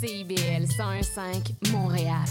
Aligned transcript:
CIBL 0.00 0.64
101.5 0.64 1.72
Montréal. 1.72 2.24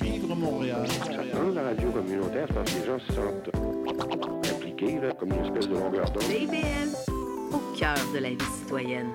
Vivre 0.00 0.34
Montréal. 0.34 0.88
Dans 1.34 1.50
la 1.50 1.62
radio 1.64 1.90
communautaire, 1.90 2.46
parce 2.54 2.72
que 2.72 2.78
les 2.80 2.86
gens 2.86 2.98
se 2.98 3.12
sentent 3.12 3.50
impliqués, 4.54 4.98
là, 4.98 5.12
comme 5.12 5.34
une 5.34 5.44
espèce 5.44 5.68
de 5.68 5.74
longueur 5.74 6.10
d'onde. 6.12 6.22
CIBL, 6.22 7.12
au 7.52 7.76
cœur 7.78 7.98
de 8.14 8.18
la 8.20 8.30
vie 8.30 8.36
citoyenne. 8.58 9.10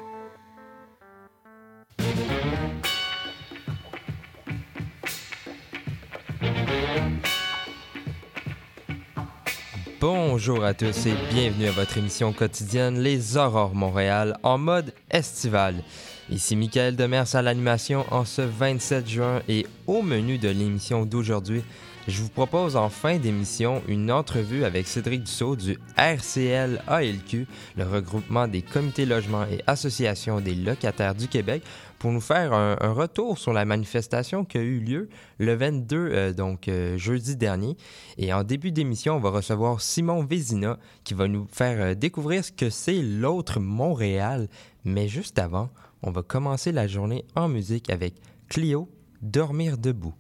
Bonjour 10.00 10.64
à 10.64 10.76
tous 10.76 11.08
et 11.08 11.14
bienvenue 11.32 11.68
à 11.68 11.72
votre 11.72 11.98
émission 11.98 12.34
quotidienne 12.34 13.00
Les 13.00 13.36
Aurores 13.36 13.74
Montréal 13.74 14.38
en 14.44 14.60
mode 14.60 14.94
estival. 15.10 15.84
Ici 16.32 16.56
Michael 16.56 16.96
Demers 16.96 17.36
à 17.36 17.42
l'animation 17.42 18.06
en 18.10 18.24
ce 18.24 18.42
27 18.42 19.06
juin 19.06 19.42
et 19.50 19.68
au 19.86 20.02
menu 20.02 20.38
de 20.38 20.48
l'émission 20.48 21.06
d'aujourd'hui, 21.06 21.62
je 22.08 22.22
vous 22.22 22.30
propose 22.30 22.78
en 22.78 22.88
fin 22.88 23.18
d'émission 23.18 23.82
une 23.90 24.10
entrevue 24.14 24.64
avec 24.64 24.88
Cédric 24.88 25.24
Dussault 25.24 25.58
du 25.58 25.78
RCL 25.98 26.82
ALQ, 26.88 27.48
le 27.76 27.84
regroupement 27.84 28.48
des 28.48 28.62
comités 28.62 29.06
logements 29.06 29.44
et 29.44 29.62
associations 29.68 30.40
des 30.40 30.56
locataires 30.56 31.16
du 31.16 31.28
Québec, 31.28 31.64
pour 32.00 32.14
nous 32.14 32.22
faire 32.22 32.54
un, 32.54 32.76
retour 32.94 33.38
sur 33.38 33.52
la 33.52 33.66
manifestation 33.66 34.46
qui 34.46 34.58
a 34.58 34.62
eu 34.62 34.80
lieu 34.80 35.10
le 35.38 35.54
22, 35.54 35.98
euh, 35.98 36.34
donc 36.34 36.70
euh, 36.70 36.98
jeudi 36.98 37.36
dernier. 37.36 37.76
Et 38.18 38.34
en 38.34 38.44
début 38.44 38.72
d'émission, 38.72 39.18
on 39.18 39.20
va 39.20 39.30
recevoir 39.32 39.82
Simon 39.82 40.24
Vézina 40.24 40.80
qui 41.04 41.14
va 41.14 41.28
nous 41.28 41.46
faire 41.52 41.80
euh, 41.80 41.94
découvrir 41.94 42.44
ce 42.46 42.54
que 42.54 42.70
c'est 42.70 43.02
l'autre 43.02 43.60
Montréal. 43.60 44.48
Mais 44.84 45.08
juste 45.08 45.38
avant, 45.38 45.70
on 46.04 46.12
va 46.12 46.24
commencer 46.24 46.72
la 46.72 46.88
journée 46.88 47.26
en 47.36 47.48
musique 47.48 47.90
avec 47.90 48.16
Clio, 48.48 48.90
Dormir 49.22 49.78
debout. 49.78 50.16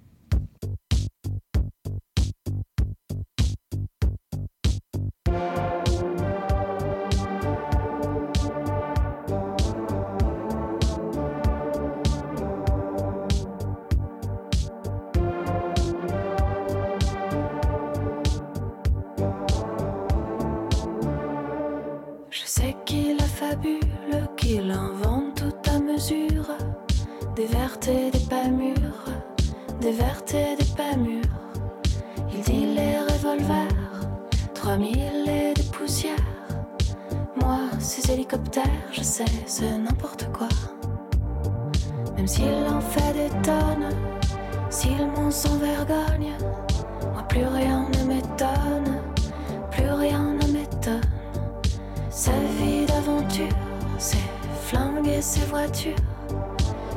S'il 44.69 45.05
monte 45.15 45.33
sans 45.33 45.57
vergogne, 45.57 46.33
moi 47.13 47.23
plus 47.27 47.45
rien 47.45 47.87
ne 47.89 48.03
m'étonne, 48.05 49.01
plus 49.69 49.89
rien 49.89 50.33
ne 50.33 50.47
m'étonne. 50.53 51.01
Sa 52.09 52.31
vie 52.31 52.85
d'aventure, 52.85 53.55
ses 53.97 54.17
flingues 54.63 55.07
et 55.07 55.21
ses 55.21 55.41
voitures. 55.41 55.95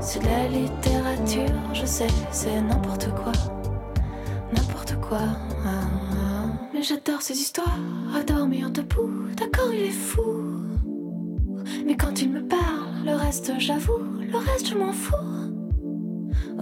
C'est 0.01 0.21
de 0.21 0.27
la 0.27 0.49
littérature, 0.49 1.59
je 1.73 1.85
sais, 1.87 2.07
c'est 2.31 2.61
n'importe 2.61 3.09
quoi. 3.15 3.33
N'importe 4.53 4.95
quoi. 5.01 5.19
ah, 5.67 5.69
ah. 6.13 6.47
Mais 6.73 6.83
j'adore 6.83 7.23
ces 7.23 7.35
histoires, 7.35 7.79
à 8.17 8.23
dormir 8.23 8.71
debout. 8.71 9.11
D'accord, 9.37 9.73
il 9.73 9.87
est 9.87 9.91
fou. 9.91 10.23
Mais 11.87 11.97
quand 11.97 12.23
il 12.23 12.31
me 12.31 12.43
parle, 12.47 13.05
le 13.05 13.15
reste, 13.15 13.53
j'avoue, 13.59 13.99
le 14.21 14.39
reste, 14.39 14.69
je 14.69 14.75
m'en 14.75 14.93
fous. 14.93 15.44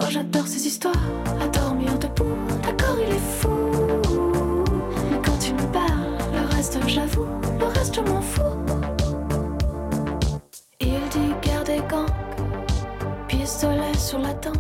Oh, 0.01 0.05
j'adore 0.11 0.47
ces 0.47 0.67
histoires, 0.67 0.95
à 1.41 1.49
dormir 1.49 1.99
debout. 1.99 2.37
D'accord, 2.63 2.97
il 2.99 3.15
est 3.15 3.19
fou. 3.19 3.49
Quand 5.25 5.47
il 5.47 5.55
me 5.55 5.73
parle, 5.73 6.17
le 6.33 6.55
reste, 6.55 6.79
j'avoue, 6.87 7.27
le 7.59 7.67
reste, 7.67 7.95
je 7.95 8.01
m'en 8.01 8.21
fous. 8.21 8.43
Il 10.81 11.01
dit 11.11 11.35
guerre 11.43 11.65
des 11.65 11.81
gangs, 11.89 12.07
pistolet 13.29 13.95
sur 13.97 14.19
la 14.19 14.35
tempe. 14.35 14.57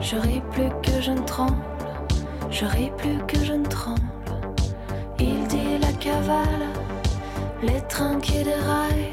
Je 0.00 0.16
ris 0.16 0.42
plus 0.52 0.70
que 0.82 1.00
je 1.02 1.10
ne 1.10 1.22
tremble, 1.22 1.56
je 2.50 2.64
ris 2.64 2.92
plus 2.96 3.18
que 3.26 3.44
je 3.44 3.52
ne 3.52 3.66
tremble. 3.66 4.00
Il 5.18 5.46
dit 5.48 5.78
la 5.80 5.92
cavale, 5.92 6.68
les 7.62 7.80
trains 7.88 8.20
qui 8.20 8.44
déraillent. 8.44 9.12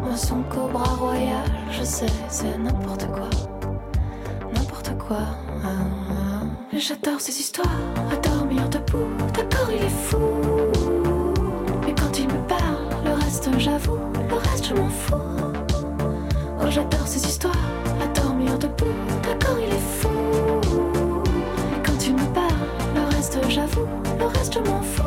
Moi, 0.00 0.16
son 0.16 0.42
cobra 0.44 0.84
royal, 0.94 1.50
je 1.72 1.82
sais, 1.82 2.06
c'est 2.28 2.56
n'importe 2.56 3.06
quoi, 3.08 3.28
ah, 5.10 5.36
ah. 5.64 6.42
J'adore 6.72 7.20
ces 7.20 7.38
histoires, 7.38 7.66
à 8.10 8.16
dormir 8.16 8.68
debout. 8.68 9.06
D'accord, 9.32 9.68
il 9.70 9.82
est 9.84 9.88
fou. 9.88 10.18
Mais 11.86 11.94
quand 11.94 12.18
il 12.18 12.26
me 12.26 12.48
parle, 12.48 13.04
le 13.04 13.12
reste, 13.12 13.48
j'avoue, 13.58 13.98
le 14.28 14.34
reste, 14.34 14.68
je 14.68 14.74
m'en 14.74 14.88
fous. 14.88 15.14
Oh, 16.60 16.66
j'adore 16.68 17.06
ces 17.06 17.24
histoires, 17.26 17.54
à 18.02 18.06
dormir 18.20 18.58
debout. 18.58 18.86
D'accord, 19.22 19.56
il 19.58 19.72
est 19.72 19.88
fou. 20.00 20.08
Mais 21.70 21.82
quand 21.84 22.06
il 22.06 22.14
me 22.14 22.34
parle, 22.34 22.54
le 22.94 23.14
reste, 23.14 23.38
j'avoue, 23.48 23.86
le 24.18 24.26
reste, 24.26 24.54
je 24.54 24.70
m'en 24.70 24.82
fous. 24.82 25.05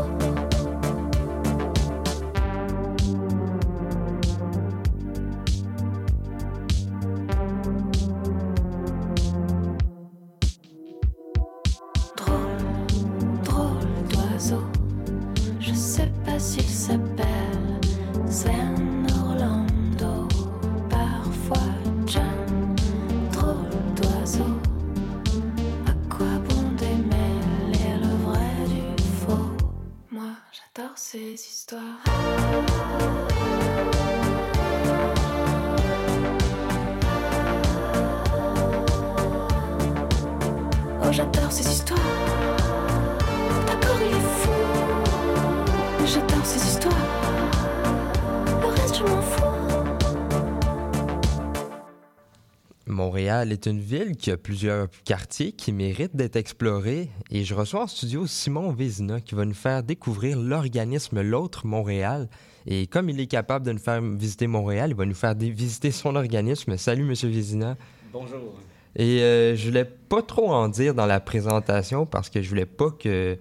Montréal 53.40 53.54
est 53.54 53.68
une 53.68 53.80
ville 53.80 54.18
qui 54.18 54.32
a 54.32 54.38
plusieurs 54.38 54.90
quartiers 55.06 55.54
qui 55.54 55.72
méritent 55.72 56.14
d'être 56.14 56.36
explorés 56.36 57.10
et 57.32 57.46
je 57.46 57.56
reçois 57.56 57.84
en 57.84 57.88
studio 57.88 58.28
Simon 58.28 58.74
Vézina 58.74 59.22
qui 59.22 59.34
va 59.34 59.46
nous 59.46 59.54
faire 59.54 59.82
découvrir 59.82 60.38
l'organisme 60.38 61.22
L'autre 61.22 61.66
Montréal. 61.66 62.28
Et 62.68 62.86
comme 62.88 63.08
il 63.08 63.18
est 63.18 63.28
capable 63.28 63.66
de 63.66 63.72
nous 63.72 63.80
faire 63.80 64.02
visiter 64.02 64.48
Montréal, 64.48 64.90
il 64.90 64.96
va 64.98 65.06
nous 65.06 65.14
faire 65.14 65.36
visiter 65.36 65.92
son 65.92 66.18
organisme. 66.18 66.76
Salut, 66.76 67.06
Monsieur 67.06 67.30
Vézina. 67.30 67.78
Bonjour. 68.12 68.60
Et 68.98 69.22
euh, 69.22 69.56
je 69.56 69.68
voulais 69.68 69.86
pas 69.86 70.22
trop 70.22 70.52
en 70.52 70.68
dire 70.68 70.94
dans 70.94 71.06
la 71.06 71.22
présentation 71.22 72.06
parce 72.06 72.30
que 72.30 72.42
je 72.42 72.50
voulais 72.50 72.66
pas 72.66 72.92
que 72.92 73.38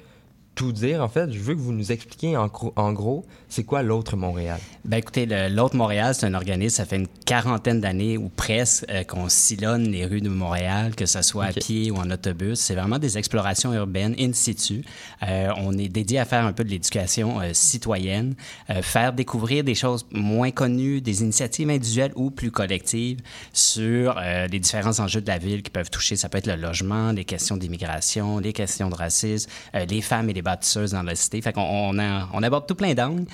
tout 0.59 0.73
dire. 0.73 1.03
En 1.05 1.09
fait, 1.09 1.31
je 1.33 1.39
veux 1.39 1.55
que 1.55 1.61
vous 1.61 1.73
nous 1.73 1.93
expliquiez 1.93 2.37
en, 2.37 2.49
gros- 2.49 2.73
en 2.75 2.93
gros 2.93 3.25
c'est 3.49 3.63
quoi 3.63 3.83
l'autre 3.83 4.17
Montréal? 4.17 4.59
Ben 4.85 4.97
écoutez, 4.97 5.25
l'autre 5.49 5.77
Montréal, 5.77 6.15
c'est 6.15 6.27
un 6.27 6.35
organisme, 6.35 6.77
ça 6.77 6.85
fait 6.85 6.97
une 6.97 7.07
quarantaine 7.25 7.81
d'années 7.81 8.19
ou 8.19 8.29
presque 8.29 8.85
euh, 8.91 9.05
qu'on 9.05 9.29
sillonne 9.29 9.85
les 9.89 10.05
rues 10.05 10.21
de 10.21 10.29
Montréal, 10.29 10.97
que 10.97 11.07
ce 11.07 11.23
soit 11.23 11.45
à 11.47 11.53
pied 11.53 11.93
ou 11.93 11.97
en 11.97 12.11
autobus. 12.11 12.59
C'est 12.59 12.75
vraiment 12.75 12.99
des 12.99 13.17
explorations 13.17 13.73
urbaines 13.73 14.17
in 14.19 14.33
situ. 14.33 14.85
Euh, 15.23 15.51
on 15.59 15.79
est 15.79 15.89
dédié 15.89 16.19
à 16.19 16.25
faire 16.25 16.45
un 16.45 16.53
peu 16.53 16.65
de 16.65 16.71
l'éducation 16.71 17.41
euh, 17.41 17.51
citoyenne, 17.53 18.35
faire 18.83 19.13
découvrir 19.13 19.63
des 19.63 19.77
choses 19.77 20.07
moins 20.11 20.51
connues, 20.51 21.01
des 21.01 21.23
initiatives 21.23 21.71
individuelles 21.71 22.13
ou 22.17 22.31
plus 22.31 22.51
collectives 22.51 23.21
sur 23.53 24.19
les 24.51 24.59
différents 24.59 24.99
enjeux 24.99 25.21
de 25.21 25.29
la 25.29 25.39
ville 25.39 25.63
qui 25.63 25.71
peuvent 25.71 25.91
toucher, 25.91 26.17
ça 26.17 26.29
peut 26.29 26.39
être 26.39 26.47
le 26.49 26.57
logement, 26.57 27.13
les 27.13 27.25
questions 27.25 27.57
d'immigration, 27.57 28.39
les 28.41 28.53
questions 28.53 28.89
de 28.91 28.95
racisme, 28.95 29.49
les 29.89 30.01
femmes 30.01 30.29
et 30.31 30.33
les 30.33 30.43
bâtisseuses 30.49 30.93
dans 30.93 31.03
la 31.03 31.15
cité. 31.15 31.41
Fait 31.43 31.53
qu'on 31.53 31.63
on, 31.63 31.99
a- 31.99 32.29
on 32.33 32.43
aborde 32.43 32.67
tout 32.67 32.75
plein 32.75 32.95
d'angles 32.95 33.25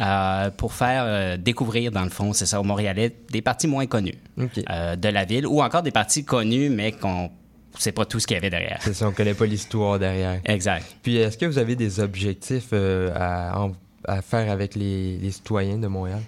euh, 0.00 0.50
pour 0.50 0.72
faire 0.72 1.04
euh, 1.06 1.36
découvrir, 1.36 1.90
dans 1.92 2.04
le 2.04 2.10
fond, 2.10 2.32
c'est 2.32 2.46
ça, 2.46 2.60
aux 2.60 2.64
Montréalais, 2.64 3.14
des 3.30 3.42
parties 3.42 3.66
moins 3.68 3.86
connues 3.86 4.18
euh, 4.38 4.96
de 4.96 5.08
la 5.08 5.24
ville 5.24 5.46
ou 5.46 5.62
encore 5.62 5.82
des 5.82 5.90
parties 5.92 6.24
connues, 6.24 6.70
mais 6.70 6.92
qu'on 6.92 7.24
ne 7.24 7.78
sait 7.78 7.92
pas 7.92 8.04
tout 8.04 8.18
ce 8.20 8.26
qu'il 8.26 8.34
y 8.34 8.38
avait 8.38 8.50
derrière. 8.50 8.78
C'est 8.80 8.94
ça, 8.94 9.08
on 9.08 9.12
connaît 9.12 9.34
pas 9.34 9.46
l'histoire 9.46 9.98
derrière. 9.98 10.40
Exact. 10.44 10.84
Puis, 11.02 11.16
est-ce 11.16 11.38
que 11.38 11.46
vous 11.46 11.58
avez 11.58 11.76
des 11.76 12.00
objectifs 12.00 12.72
à, 12.74 14.20
faire 14.22 14.50
avec 14.50 14.74
les, 14.74 15.16
les 15.18 15.30
citoyens 15.30 15.78
de 15.78 15.86
Montréal? 15.86 16.20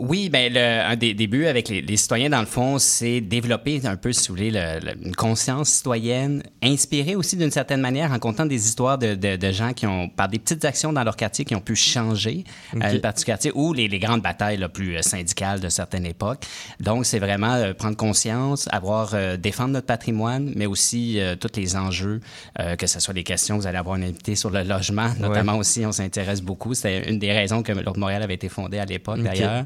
Oui, 0.00 0.30
ben 0.30 0.50
le, 0.52 0.58
un 0.90 0.96
des 0.96 1.12
débuts 1.12 1.44
avec 1.46 1.68
les, 1.68 1.82
les 1.82 1.96
citoyens, 1.98 2.30
dans 2.30 2.40
le 2.40 2.46
fond, 2.46 2.78
c'est 2.78 3.20
développer 3.20 3.80
un 3.84 3.96
peu, 3.96 4.12
si 4.14 4.28
vous 4.28 4.34
voulez, 4.34 4.50
le- 4.50 4.80
le- 4.82 5.06
une 5.06 5.14
conscience 5.14 5.68
citoyenne, 5.68 6.42
inspirée 6.62 7.16
aussi 7.16 7.36
d'une 7.36 7.50
certaine 7.50 7.80
manière 7.82 8.10
en 8.10 8.18
comptant 8.18 8.46
des 8.46 8.66
histoires 8.66 8.96
de, 8.96 9.14
de- 9.14 9.36
de 9.36 9.52
gens 9.52 9.74
qui 9.74 9.86
ont, 9.86 10.08
par 10.08 10.28
des 10.28 10.38
petites 10.38 10.64
actions 10.64 10.92
dans 10.92 11.04
leur 11.04 11.16
quartier, 11.16 11.44
qui 11.44 11.54
ont 11.54 11.60
pu 11.60 11.76
changer 11.76 12.44
euh, 12.74 12.78
le 12.94 13.00
parti 13.00 13.20
du 13.20 13.26
quartier 13.26 13.52
ou 13.54 13.74
les, 13.74 13.88
les 13.88 13.98
grandes 13.98 14.22
batailles 14.22 14.56
là, 14.56 14.68
plus 14.70 14.96
euh, 14.96 15.02
syndicales 15.02 15.60
de 15.60 15.68
certaines 15.68 16.06
époques. 16.06 16.44
Donc, 16.80 17.04
c'est 17.04 17.18
vraiment 17.18 17.52
euh, 17.52 17.74
prendre 17.74 17.96
conscience, 17.96 18.68
avoir, 18.72 19.10
euh, 19.12 19.36
défendre 19.36 19.70
notre 19.74 19.86
patrimoine, 19.86 20.52
mais 20.56 20.64
aussi 20.66 21.20
euh, 21.20 21.36
tous 21.36 21.50
les 21.56 21.76
enjeux, 21.76 22.20
euh, 22.58 22.74
que 22.76 22.86
ce 22.86 23.00
soit 23.00 23.12
des 23.14 23.22
questions, 23.24 23.58
vous 23.58 23.66
allez 23.66 23.76
avoir 23.78 23.96
une 23.96 24.04
invité 24.04 24.34
sur 24.34 24.48
le 24.48 24.62
logement, 24.62 25.10
notamment 25.20 25.58
aussi, 25.58 25.84
on 25.84 25.92
s'intéresse 25.92 26.40
beaucoup. 26.40 26.72
C'était 26.72 27.10
une 27.10 27.18
des 27.18 27.32
raisons 27.32 27.62
que 27.62 27.72
l'Ordre 27.72 28.00
Montréal 28.00 28.22
avait 28.22 28.34
été 28.34 28.48
fondé 28.48 28.78
à 28.78 28.86
l'époque, 28.86 29.18
d'ailleurs. 29.22 29.64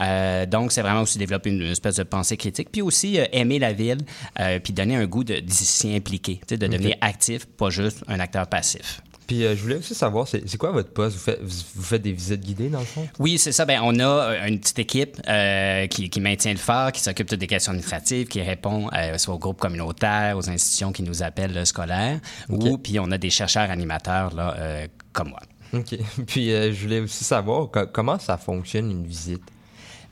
Euh, 0.00 0.46
donc, 0.46 0.72
c'est 0.72 0.82
vraiment 0.82 1.02
aussi 1.02 1.18
développer 1.18 1.50
une, 1.50 1.62
espèce 1.62 1.96
de 1.96 2.02
pensée 2.02 2.36
critique, 2.36 2.68
puis 2.70 2.82
aussi 2.82 3.18
euh, 3.18 3.24
aimer 3.32 3.58
la 3.58 3.72
ville, 3.72 3.98
euh, 4.40 4.58
puis 4.58 4.72
donner 4.72 4.96
un 4.96 5.06
goût 5.06 5.24
de, 5.24 5.36
d'y 5.40 5.54
s'y 5.54 5.94
impliquer, 5.94 6.40
de 6.48 6.56
devenir 6.56 6.96
actif, 7.00 7.46
pas 7.46 7.70
juste 7.70 8.02
un 8.08 8.20
acteur 8.20 8.46
passif. 8.46 9.00
Puis, 9.26 9.44
euh, 9.44 9.56
je 9.56 9.62
voulais 9.62 9.76
aussi 9.76 9.94
savoir, 9.94 10.28
c'est 10.28 10.56
quoi 10.58 10.70
votre 10.70 10.90
poste? 10.90 11.16
Vous 11.16 11.22
faites, 11.22 11.40
vous, 11.42 11.56
vous 11.76 11.82
faites 11.82 12.02
des 12.02 12.12
visites 12.12 12.42
guidées, 12.42 12.68
dans 12.68 12.80
le 12.80 12.84
fond? 12.84 13.08
Oui, 13.18 13.38
c'est 13.38 13.52
ça. 13.52 13.64
Ben, 13.64 13.80
on 13.82 13.98
a 14.00 14.46
une 14.46 14.60
petite 14.60 14.78
équipe 14.78 15.18
euh, 15.26 15.86
qui, 15.86 16.10
qui 16.10 16.20
maintient 16.20 16.52
le 16.52 16.58
phare, 16.58 16.92
qui 16.92 17.00
s'occupe 17.00 17.30
de 17.30 17.36
des 17.36 17.46
questions 17.46 17.70
administratives, 17.70 18.28
qui 18.28 18.42
répond 18.42 18.90
euh, 18.92 19.16
soit 19.16 19.34
aux 19.34 19.38
groupes 19.38 19.60
communautaires, 19.60 20.36
aux 20.36 20.50
institutions 20.50 20.92
qui 20.92 21.02
nous 21.02 21.22
appellent 21.22 21.64
scolaires, 21.64 22.20
ou 22.50 22.76
puis 22.76 22.98
on 22.98 23.10
a 23.12 23.18
des 23.18 23.30
chercheurs 23.30 23.70
animateurs 23.70 24.34
là, 24.34 24.86
comme 25.12 25.30
moi. 25.30 25.40
OK. 25.72 25.96
Puis, 26.26 26.50
je 26.50 26.82
voulais 26.82 27.00
aussi 27.00 27.24
savoir 27.24 27.70
co- 27.70 27.86
comment 27.92 28.18
ça 28.18 28.36
fonctionne 28.36 28.90
une 28.90 29.06
visite? 29.06 29.42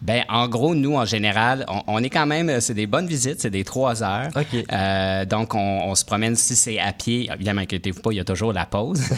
Ben, 0.02 0.24
en 0.28 0.48
gros, 0.48 0.74
nous, 0.74 0.96
en 0.96 1.04
général, 1.04 1.64
on, 1.68 1.82
on 1.86 2.02
est 2.02 2.10
quand 2.10 2.26
même, 2.26 2.48
euh, 2.50 2.60
c'est 2.60 2.74
des 2.74 2.86
bonnes 2.86 3.06
visites, 3.06 3.40
c'est 3.40 3.50
des 3.50 3.64
trois 3.64 4.02
heures. 4.02 4.30
OK. 4.36 4.64
Euh, 4.72 5.24
donc, 5.24 5.54
on, 5.54 5.58
on 5.84 5.94
se 5.94 6.04
promène, 6.04 6.34
si 6.36 6.56
c'est 6.56 6.78
à 6.80 6.92
pied, 6.92 7.30
évidemment, 7.32 7.60
inquiétez-vous 7.62 8.00
pas, 8.00 8.10
il 8.12 8.16
y 8.16 8.20
a 8.20 8.24
toujours 8.24 8.52
la 8.52 8.66
pause. 8.66 9.00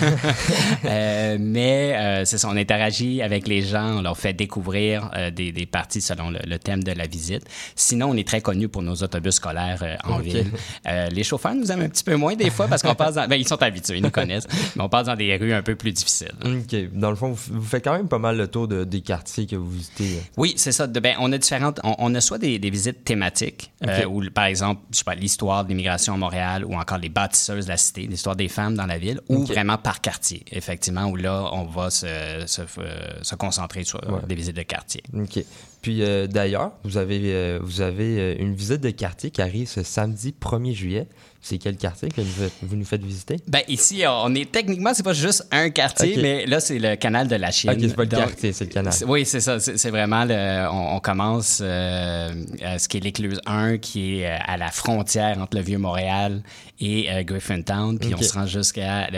Euh, 0.87 1.37
mais 1.41 1.95
euh, 1.97 2.25
c'est 2.25 2.37
ça, 2.39 2.49
on 2.51 2.57
interagit 2.57 3.23
avec 3.23 3.49
les 3.49 3.63
gens, 3.63 3.99
on 3.99 4.03
leur 4.03 4.17
fait 4.19 4.33
découvrir 4.35 5.11
euh, 5.17 5.31
des, 5.31 5.51
des 5.53 5.67
parties 5.67 6.01
selon 6.03 6.31
le, 6.31 6.39
le 6.47 6.59
thème 6.59 6.83
de 6.85 6.93
la 6.93 7.07
visite. 7.07 7.43
Sinon, 7.75 8.11
on 8.11 8.17
est 8.17 8.27
très 8.27 8.41
connu 8.41 8.69
pour 8.69 8.83
nos 8.83 8.95
autobus 8.97 9.35
scolaires 9.37 9.81
euh, 9.83 9.97
en 10.05 10.19
OK. 10.19 10.23
ville. 10.25 10.51
Euh, 10.87 11.09
les 11.09 11.25
chauffeurs 11.25 11.55
nous 11.55 11.71
aiment 11.73 11.83
un 11.83 11.89
petit 11.89 12.05
peu 12.05 12.17
moins 12.17 12.35
des 12.35 12.51
fois 12.51 12.69
parce 12.69 12.83
qu'on 12.83 12.95
passe 12.95 13.15
dans... 13.15 13.27
Ben, 13.27 13.37
ils 13.37 13.49
sont 13.49 13.63
habitués, 13.63 13.97
ils 13.99 14.03
nous 14.03 14.11
connaissent, 14.11 14.47
mais 14.77 14.83
on 14.83 14.89
passe 14.89 15.07
dans 15.07 15.17
des 15.17 15.35
rues 15.37 15.53
un 15.55 15.63
peu 15.63 15.75
plus 15.75 15.93
difficiles. 15.93 16.33
OK. 16.45 16.77
Dans 16.93 17.11
le 17.11 17.17
fond, 17.17 17.31
vous, 17.31 17.55
vous 17.61 17.67
faites 17.67 17.85
quand 17.85 17.97
même 17.97 18.09
pas 18.09 18.19
mal 18.19 18.37
le 18.37 18.49
tour 18.49 18.69
de- 18.69 18.85
des 18.85 19.01
quartiers 19.01 19.47
que 19.47 19.57
vous 19.57 19.71
visitez. 19.71 20.21
Oui, 20.37 20.53
c'est 20.57 20.73
ça. 20.75 20.87
De- 20.87 21.01
ben, 21.01 21.17
on 21.21 21.33
a 21.33 21.39
différentes. 21.39 21.81
On, 21.85 21.95
on 21.99 22.15
a 22.15 22.21
soit 22.21 22.37
des, 22.39 22.59
des 22.59 22.69
visites 22.71 23.03
thématiques, 23.05 23.73
euh, 23.87 24.05
où, 24.05 24.23
par 24.31 24.45
exemple, 24.45 24.83
je 24.93 24.99
sais 24.99 25.05
pas, 25.05 25.15
l'histoire 25.15 25.65
de 25.65 25.71
l'immigration 25.71 26.13
à 26.15 26.17
Montréal, 26.19 26.65
ou 26.67 26.75
encore 26.77 26.99
les 26.99 27.09
bâtisseuses 27.09 27.65
de 27.65 27.71
la 27.71 27.77
cité, 27.79 28.03
l'histoire 28.03 28.37
des 28.37 28.49
femmes 28.49 28.75
dans 28.75 28.87
la 28.87 28.99
ville, 28.99 29.21
ou 29.31 29.45
vraiment 29.47 29.79
par 29.79 30.01
quartier, 30.03 30.45
effectivement, 30.53 31.07
où 31.07 31.17
là, 31.17 31.49
on 31.53 31.65
va 31.65 31.89
se, 31.91 32.07
se, 32.47 32.61
euh, 32.79 33.23
se 33.23 33.35
concentrer 33.35 33.85
sur 33.85 34.01
Ouais. 34.11 34.21
des 34.29 34.35
visites 34.35 34.57
de 34.57 34.63
quartier. 34.63 35.03
OK. 35.15 35.39
Puis 35.85 36.01
euh, 36.01 36.27
d'ailleurs, 36.27 36.71
vous 36.83 36.97
avez, 36.97 37.21
euh, 37.25 37.59
vous 37.63 37.83
avez 37.83 38.19
euh, 38.19 38.35
une 38.39 38.55
visite 38.55 38.81
de 38.81 38.89
quartier 38.89 39.31
qui 39.31 39.43
arrive 39.43 39.69
ce 39.69 39.83
samedi 39.83 40.35
1er 40.41 40.73
juillet. 40.73 41.07
C'est 41.45 41.59
quel 41.59 41.77
quartier 41.77 42.09
que 42.09 42.23
vous, 42.63 42.75
nous 42.75 42.87
faites 42.87 43.05
visiter? 43.05 43.37
Ben, 43.47 43.61
ici, 43.69 44.03
on 44.09 44.35
est 44.35 44.51
techniquement, 44.51 44.95
c'est 44.95 45.03
pas 45.03 45.13
juste 45.13 45.47
un 45.51 45.69
quartier, 45.69 46.17
mais 46.17 46.47
là, 46.47 46.59
c'est 46.59 46.79
le 46.79 46.97
canal 46.97 47.29
de 47.29 47.37
la 47.37 47.51
Chine. 47.51 47.69
OK, 47.69 47.77
c'est 47.81 47.95
pas 47.95 48.05
le 48.05 48.09
Donc, 48.09 48.21
quartier, 48.21 48.53
c'est 48.55 48.65
le 48.65 48.71
canal. 48.71 48.95
Oui, 49.07 49.27
c'est 49.27 49.41
ça. 49.41 49.61
C'est 49.61 49.91
vraiment 49.91 50.25
le. 50.25 50.67
On, 50.71 50.97
on 50.97 51.01
commence 51.01 51.59
euh, 51.63 52.33
à 52.63 52.79
ce 52.79 52.89
qui 52.89 52.97
est 52.97 53.01
l'écluse 53.01 53.43
1, 53.45 53.77
qui 53.77 54.21
est 54.21 54.25
à 54.27 54.57
la 54.57 54.71
frontière 54.71 55.39
entre 55.39 55.59
le 55.59 55.63
Vieux-Montréal 55.63 56.43
et 56.81 57.13
euh, 57.13 57.23
Griffintown, 57.23 57.99
puis 57.99 58.15
on 58.15 58.23
se 58.23 58.33
rend 58.33 58.47
jusqu'à 58.47 59.09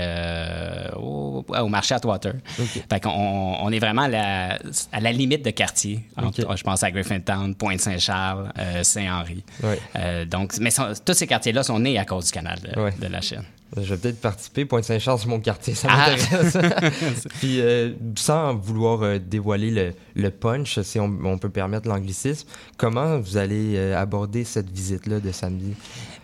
au, 0.96 1.44
au 1.48 1.68
marché 1.68 1.94
Atwater. 1.94 2.34
Fait 2.90 3.00
qu'on 3.00 3.10
on, 3.10 3.70
est 3.70 3.78
vraiment 3.78 4.02
à 4.02 4.08
la, 4.08 4.58
à 4.90 5.00
la 5.00 5.12
limite 5.12 5.44
de 5.44 5.50
quartier. 5.50 6.00
entre-. 6.16 6.55
Je 6.56 6.62
pense 6.62 6.82
à 6.82 6.90
Griffintown, 6.90 7.54
Pointe-Saint-Charles, 7.54 8.52
euh, 8.58 8.82
Saint-Henri. 8.82 9.44
Euh, 9.96 10.24
donc, 10.24 10.54
mais 10.60 10.70
sont- 10.70 10.92
tous 11.04 11.14
ces 11.14 11.26
quartiers-là 11.26 11.62
sont 11.62 11.78
nés 11.78 11.98
à 11.98 12.04
cause 12.04 12.26
du 12.26 12.32
canal 12.32 12.58
de, 12.60 13.06
la 13.06 13.20
Chine. 13.20 13.42
Je 13.76 13.94
vais 13.94 13.96
peut-être 13.96 14.20
participer. 14.20 14.64
Pointe-Saint-Charles, 14.64 15.18
c'est 15.18 15.26
mon 15.28 15.40
quartier, 15.40 15.74
ça 15.74 15.88
Ah! 15.90 16.10
m'intéresse. 16.10 16.56
Puis, 17.40 17.60
euh, 17.60 17.92
sans 18.16 18.54
vouloir 18.54 19.18
dévoiler 19.20 19.70
le, 19.70 19.92
le 20.14 20.30
punch, 20.30 20.80
si 20.82 20.98
on, 21.00 21.12
on 21.24 21.36
peut 21.38 21.48
permettre 21.50 21.88
l'anglicisme, 21.88 22.48
comment 22.76 23.18
vous 23.18 23.36
allez 23.36 23.92
aborder 23.92 24.44
cette 24.44 24.70
visite-là 24.70 25.20
de 25.20 25.32
samedi? 25.32 25.74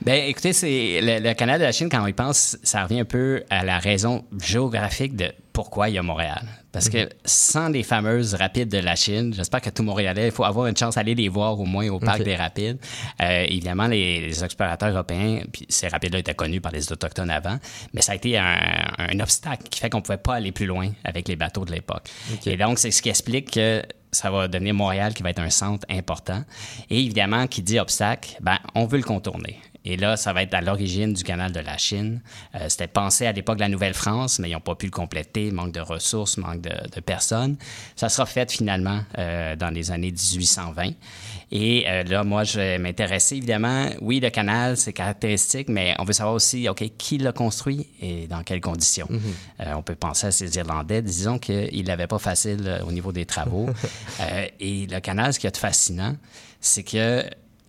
Ben, 0.03 0.29
écoutez, 0.29 0.53
c'est 0.53 1.01
le, 1.03 1.19
le 1.29 1.35
canal 1.35 1.59
de 1.61 1.65
la 1.65 1.73
Chine, 1.73 1.89
quand 1.91 2.03
on 2.03 2.07
y 2.07 2.13
pense, 2.13 2.57
ça 2.63 2.85
revient 2.85 3.01
un 3.01 3.05
peu 3.05 3.43
à 3.51 3.65
la 3.65 3.79
raison 3.79 4.25
géographique 4.41 5.17
de 5.17 5.27
pourquoi 5.53 5.89
il 5.89 5.95
y 5.95 5.99
a 5.99 6.03
Montréal. 6.03 6.43
Parce 6.73 6.89
que 6.89 7.09
sans 7.25 7.69
les 7.69 7.83
fameuses 7.83 8.35
rapides 8.35 8.71
de 8.71 8.79
la 8.79 8.97
Chine, 8.97 9.35
j'espère 9.35 9.61
que 9.61 9.69
tout 9.69 9.83
Montréalais, 9.83 10.27
il 10.27 10.33
faut 10.33 10.45
avoir 10.45 10.67
une 10.67 10.77
chance 10.77 10.95
d'aller 10.95 11.15
les 11.15 11.29
voir 11.29 11.61
au 11.61 11.67
moins 11.67 11.89
au 11.91 11.99
parc 11.99 12.23
des 12.23 12.37
rapides. 12.37 12.79
Euh, 13.21 13.45
évidemment, 13.47 13.87
les, 13.87 14.21
les 14.21 14.45
explorateurs 14.45 14.91
européens, 14.91 15.43
puis 15.53 15.67
ces 15.69 15.89
rapides-là 15.89 16.21
étaient 16.21 16.35
connus 16.35 16.61
par 16.61 16.73
les 16.73 16.91
Autochtones 16.91 17.31
avant, 17.31 17.59
mais 17.93 18.01
ça 18.01 18.13
a 18.13 18.15
été 18.15 18.39
un, 18.39 18.57
un 18.99 19.21
obstacle 19.21 19.65
qui 19.69 19.81
fait 19.81 19.91
qu'on 19.91 19.99
ne 19.99 20.03
pouvait 20.03 20.17
pas 20.17 20.35
aller 20.37 20.53
plus 20.53 20.67
loin 20.67 20.91
avec 21.05 21.29
les 21.29 21.37
bateaux 21.37 21.65
de 21.65 21.73
l'époque. 21.73 22.09
Et 22.47 22.57
donc, 22.57 22.79
c'est 22.79 22.91
ce 22.91 23.03
qui 23.03 23.11
explique 23.11 23.51
que 23.51 23.83
ça 24.11 24.31
va 24.31 24.47
devenir 24.47 24.75
Montréal 24.75 25.15
qui 25.15 25.23
va 25.23 25.31
être 25.31 25.41
un 25.41 25.51
centre 25.51 25.87
important. 25.91 26.45
Et 26.91 27.01
évidemment, 27.01 27.47
qui 27.47 27.63
dit 27.63 27.79
obstacle, 27.79 28.37
ben, 28.41 28.59
on 28.75 28.87
veut 28.87 28.99
le 28.99 29.05
contourner. 29.05 29.59
Et 29.85 29.97
là, 29.97 30.17
ça 30.17 30.33
va 30.33 30.43
être 30.43 30.55
à 30.55 30.61
l'origine 30.61 31.13
du 31.13 31.25
canal 31.25 31.53
de 31.53 31.61
la 31.61 31.77
Chine. 31.79 32.21
Euh, 32.55 32.67
C'était 32.69 32.87
pensé 32.87 33.27
à 33.27 33.33
l'époque 33.33 33.57
de 33.57 33.63
la 33.63 33.69
Nouvelle-France, 33.69 34.39
mais 34.39 34.49
ils 34.49 34.53
n'ont 34.53 34.61
pas 34.61 34.75
pu 34.75 34.87
le 34.87 34.93
compléter, 34.93 35.51
manque 35.51 35.73
de 35.73 35.81
ressources, 35.81 36.37
manque 36.37 36.61
de, 36.61 36.71
de 36.95 37.01
personnes. 37.01 37.57
Ça 37.97 38.09
sera 38.09 38.27
fait 38.27 38.51
finalement 38.51 39.01
euh, 39.19 39.57
dans 39.57 39.71
les 39.71 39.91
années 39.91 40.13
1820. 40.13 40.93
Et 41.51 41.85
euh, 41.87 42.03
là, 42.05 42.25
moi, 42.25 42.45
je 42.45 42.59
vais 42.59 42.79
m'intéresser 42.79 43.37
évidemment. 43.37 43.87
Oui, 44.01 44.21
le 44.21 44.31
canal, 44.31 44.77
c'est 44.77 44.93
caractéristique, 44.93 45.69
mais 45.69 45.95
on 45.99 46.05
veut 46.05 46.15
savoir 46.15 46.35
aussi, 46.35 46.69
OK, 46.69 46.83
qui 46.97 47.19
l'a 47.19 47.33
construit 47.33 47.89
et 48.01 48.27
dans 48.27 48.43
quelles 48.43 48.61
conditions. 48.61 49.09
Euh, 49.61 49.75
on 49.75 49.83
peut 49.83 49.95
penser 49.95 50.29
à 50.29 50.31
ces 50.31 50.57
Irlandais. 50.57 51.03
Disons 51.03 51.39
qu'ils 51.39 51.85
l'avaient 51.87 52.07
pas 52.07 52.19
facile 52.19 52.63
euh, 52.67 52.85
au 52.85 52.93
niveau 52.93 53.13
des 53.13 53.27
travaux. 53.27 53.69
Euh, 54.21 54.47
et 54.61 54.87
le 54.87 55.01
canal, 55.01 55.33
ce 55.33 55.39
qui 55.39 55.47
est 55.47 55.57
fascinant, 55.57 56.17
c'est 56.61 56.83
que 56.83 57.25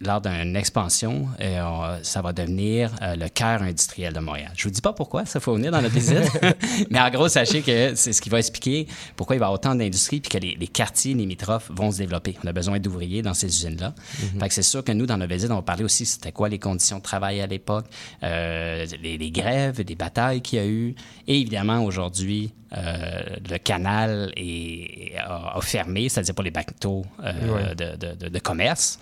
lors 0.05 0.22
d'une 0.22 0.55
expansion, 0.55 1.27
euh, 1.41 1.62
on- 1.63 2.03
ça 2.03 2.22
va 2.22 2.33
devenir 2.33 2.91
euh, 3.01 3.15
le 3.15 3.29
cœur 3.29 3.62
industriel 3.62 4.13
de 4.13 4.19
Montréal. 4.19 4.51
Je 4.55 4.63
vous 4.65 4.69
dis 4.69 4.81
pas 4.81 4.93
pourquoi, 4.93 5.25
ça 5.25 5.39
faut 5.39 5.53
venir 5.55 5.72
dans 5.72 5.81
notre 5.81 5.93
visite, 5.95 6.29
mais 6.89 7.00
en 7.00 7.10
gros, 7.10 7.27
sachez 7.27 7.62
que 7.62 7.95
c'est 7.95 8.13
ce 8.13 8.22
qui 8.22 8.29
va 8.29 8.39
expliquer 8.39 8.88
pourquoi 9.15 9.36
il 9.36 9.39
va 9.39 9.45
y 9.45 9.48
avoir 9.48 9.53
autant 9.60 9.75
d'industries 9.75 10.19
puis 10.19 10.29
que 10.29 10.38
les, 10.38 10.55
les 10.60 10.67
quartiers 10.67 11.13
limitrophes 11.13 11.69
vont 11.72 11.91
se 11.91 11.98
développer. 11.98 12.36
On 12.43 12.48
a 12.48 12.53
besoin 12.53 12.79
d'ouvriers 12.79 13.22
dans 13.22 13.33
ces 13.33 13.48
usines-là. 13.48 13.93
Fait 14.39 14.48
que 14.48 14.53
c'est 14.53 14.62
sûr 14.63 14.83
que 14.83 14.91
nous, 14.91 15.05
dans 15.05 15.17
notre 15.17 15.33
visite, 15.33 15.51
on 15.51 15.55
va 15.55 15.62
parler 15.62 15.83
aussi 15.83 16.05
c'était 16.05 16.31
quoi 16.31 16.50
les 16.50 16.60
conditions 16.60 16.98
de 16.98 17.03
travail 17.03 17.41
à 17.41 17.48
l'époque, 17.48 17.86
euh, 18.24 18.86
les, 19.01 19.17
les 19.17 19.31
grèves, 19.31 19.81
les 19.88 19.95
batailles 19.95 20.41
qu'il 20.41 20.60
y 20.60 20.62
a 20.62 20.65
eu, 20.65 20.95
et 21.27 21.39
évidemment, 21.39 21.83
aujourd'hui, 21.83 22.53
euh, 22.75 23.22
le 23.50 23.57
canal 23.57 24.31
est, 24.36 25.15
a, 25.17 25.55
a 25.57 25.62
fermé, 25.62 26.10
c'est-à-dire 26.10 26.33
pour 26.33 26.43
les 26.43 26.51
bateaux 26.51 27.05
euh, 27.24 27.33
Ouais. 27.53 27.75
de, 27.75 27.95
de- 27.95 28.15
de- 28.15 28.29
de 28.29 28.39
commerce, 28.39 29.00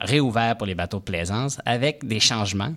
réouvert 0.00 0.56
pour 0.56 0.66
les 0.66 0.74
bateaux 0.74 0.98
de 0.98 1.04
plaisance, 1.04 1.58
avec 1.64 2.06
des 2.06 2.20
changements 2.20 2.74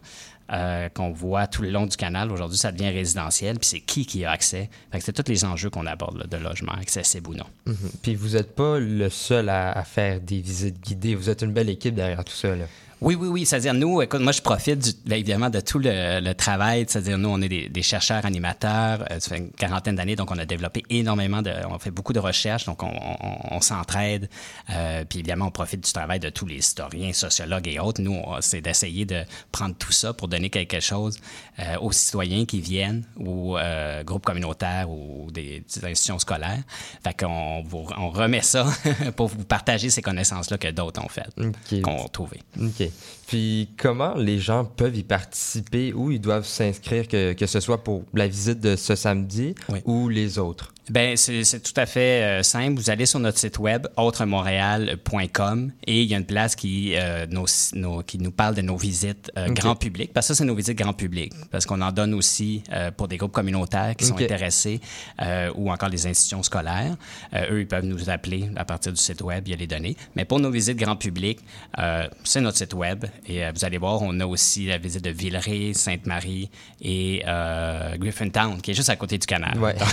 euh, 0.51 0.87
qu'on 0.89 1.11
voit 1.11 1.45
tout 1.47 1.61
le 1.61 1.69
long 1.71 1.85
du 1.85 1.97
canal. 1.97 2.31
Aujourd'hui, 2.31 2.57
ça 2.57 2.71
devient 2.71 2.89
résidentiel, 2.89 3.59
puis 3.59 3.67
c'est 3.67 3.81
qui 3.81 4.05
qui 4.05 4.23
a 4.23 4.31
accès. 4.31 4.69
C'est 4.99 5.11
tous 5.11 5.29
les 5.29 5.43
enjeux 5.43 5.69
qu'on 5.69 5.85
aborde 5.85 6.25
de 6.27 6.37
logement, 6.37 6.71
accessible 6.71 7.31
ou 7.31 7.33
non. 7.33 7.45
Mhm. 7.65 7.75
Puis, 8.01 8.15
vous 8.15 8.29
n'êtes 8.29 8.55
pas 8.55 8.79
le 8.79 9.09
seul 9.09 9.49
à, 9.49 9.73
à 9.73 9.83
faire 9.83 10.21
des 10.21 10.39
visites 10.39 10.81
guidées. 10.81 11.15
Vous 11.15 11.29
êtes 11.29 11.41
une 11.41 11.51
belle 11.51 11.69
équipe 11.69 11.95
derrière 11.95 12.23
tout 12.23 12.33
ça. 12.33 12.55
Là. 12.55 12.65
Oui, 12.99 13.13
oui, 13.13 13.27
oui. 13.27 13.45
C'est-à-dire, 13.45 13.75
nous, 13.75 14.01
écoute, 14.01 14.21
moi, 14.21 14.31
je 14.31 14.41
profite 14.41 14.79
du- 14.79 14.91
ben, 15.05 15.17
évidemment 15.17 15.51
de 15.51 15.59
tout 15.59 15.77
le, 15.77 16.19
le 16.19 16.33
travail. 16.33 16.85
C'est-à-dire, 16.87 17.17
nous, 17.19 17.29
on 17.29 17.39
est 17.41 17.47
des, 17.49 17.69
des 17.69 17.83
chercheurs 17.83 18.25
animateurs. 18.25 19.05
Euh, 19.11 19.19
ça 19.19 19.29
fait 19.29 19.37
une 19.37 19.51
quarantaine 19.51 19.95
d'années, 19.95 20.15
donc 20.15 20.31
on 20.31 20.37
a 20.39 20.45
développé 20.45 20.83
énormément 20.89 21.43
de. 21.43 21.51
On 21.69 21.77
fait 21.77 21.91
beaucoup 21.91 22.13
de 22.13 22.19
recherches, 22.19 22.65
donc 22.65 22.81
on, 22.81 22.87
on- 22.87 23.55
on 23.57 23.61
s'entraide. 23.61 24.29
Euh, 24.71 25.05
puis 25.07 25.19
évidemment, 25.19 25.45
on 25.45 25.51
profite 25.51 25.83
du 25.85 25.91
travail 25.93 26.19
de 26.19 26.29
tous 26.29 26.47
les 26.47 26.55
historiens, 26.55 27.13
sociologues 27.13 27.67
et 27.67 27.79
autres. 27.79 28.01
Nous, 28.01 28.19
c'est 28.41 28.61
d'essayer 28.61 29.05
de 29.05 29.23
prendre 29.51 29.75
tout 29.75 29.91
ça 29.91 30.13
pour 30.13 30.27
donner 30.27 30.49
quelque 30.49 30.79
chose 30.79 31.19
euh, 31.59 31.75
aux 31.81 31.91
citoyens 31.91 32.45
qui 32.45 32.61
viennent 32.61 33.03
ou 33.15 33.57
euh, 33.57 34.03
groupes 34.03 34.25
communautaires 34.25 34.89
ou 34.89 35.29
des, 35.31 35.59
des 35.61 35.85
institutions 35.85 36.17
scolaires. 36.19 36.63
Fait 37.03 37.15
qu'on 37.15 37.61
vous, 37.63 37.85
on 37.95 38.09
remet 38.09 38.41
ça 38.41 38.65
pour 39.15 39.27
vous 39.27 39.43
partager 39.43 39.91
ces 39.91 40.01
connaissances-là 40.01 40.57
que 40.57 40.71
d'autres 40.71 40.99
ont 41.03 41.09
faites, 41.09 41.33
Ok. 41.37 41.81
qu'on 41.81 42.03
a 42.03 42.09
trouvées. 42.09 42.41
OK. 42.59 42.86
Puis 43.27 43.69
comment 43.77 44.15
les 44.15 44.39
gens 44.39 44.63
peuvent 44.65 44.95
y 44.95 45.03
participer 45.03 45.93
ou 45.93 46.11
ils 46.11 46.21
doivent 46.21 46.45
s'inscrire, 46.45 47.07
que, 47.07 47.33
que 47.33 47.45
ce 47.45 47.59
soit 47.59 47.83
pour 47.83 48.03
la 48.13 48.27
visite 48.27 48.59
de 48.59 48.75
ce 48.75 48.95
samedi 48.95 49.55
Oui. 49.69 49.79
ou 49.85 50.09
les 50.09 50.39
autres? 50.39 50.73
Ben, 50.89 51.17
c'est 51.17 51.43
tout 51.61 51.73
à 51.79 51.85
fait 51.85 52.23
euh, 52.23 52.43
simple. 52.43 52.75
Vous 52.75 52.89
allez 52.89 53.05
sur 53.05 53.19
notre 53.19 53.37
site 53.37 53.59
web, 53.59 53.87
autremontréal.com, 53.97 55.71
et 55.85 56.01
il 56.01 56.07
y 56.09 56.13
a 56.13 56.17
une 56.17 56.25
place 56.25 56.55
qui, 56.55 56.93
euh, 56.95 57.25
nos- 57.29 57.45
nos- 57.73 58.03
qui 58.03 58.17
nous 58.19 58.31
parle 58.31 58.55
de 58.55 58.61
nos 58.61 58.77
visites 58.77 59.31
euh, 59.37 59.49
grand 59.49 59.75
public. 59.75 60.13
Parce 60.13 60.27
que 60.27 60.33
ça, 60.33 60.37
c'est 60.37 60.45
nos 60.45 60.55
visites 60.55 60.77
grand 60.77 60.93
public. 60.93 61.33
Parce 61.51 61.65
qu'on 61.65 61.81
en 61.81 61.91
donne 61.91 62.13
aussi 62.13 62.63
euh, 62.71 62.91
pour 62.91 63.07
des 63.07 63.17
groupes 63.17 63.31
communautaires 63.33 63.95
qui 63.95 64.05
sont 64.05 64.15
intéressés 64.25 64.79
euh, 65.21 65.51
ou 65.55 65.71
encore 65.71 65.89
des 65.89 66.07
institutions 66.07 66.43
scolaires. 66.43 66.95
Euh, 67.33 67.51
eux, 67.51 67.59
ils 67.61 67.67
peuvent 67.67 67.85
nous 67.85 68.09
appeler 68.09 68.49
à 68.55 68.65
partir 68.65 68.91
du 68.93 68.99
site 69.01 69.21
web, 69.21 69.43
il 69.47 69.51
y 69.51 69.53
a 69.53 69.57
les 69.57 69.67
données. 69.67 69.97
Mais 70.15 70.25
pour 70.25 70.39
nos 70.39 70.49
visites 70.51 70.77
grand 70.77 70.95
public, 70.95 71.39
euh, 71.79 72.07
c'est 72.23 72.41
notre 72.41 72.57
site 72.57 72.73
web. 72.73 73.05
Et 73.27 73.43
euh, 73.45 73.51
vous 73.53 73.65
allez 73.65 73.77
voir, 73.77 74.01
on 74.01 74.19
a 74.19 74.25
aussi 74.25 74.65
la 74.67 74.77
visite 74.77 75.03
de 75.03 75.09
Villeray, 75.09 75.73
Sainte-Marie 75.73 76.49
et 76.81 77.23
euh, 77.27 77.97
Griffintown, 77.97 78.61
qui 78.61 78.71
est 78.71 78.73
juste 78.73 78.89
à 78.89 78.95
côté 78.95 79.17
du 79.17 79.25
canal. 79.27 79.57
Ouais. 79.59 79.75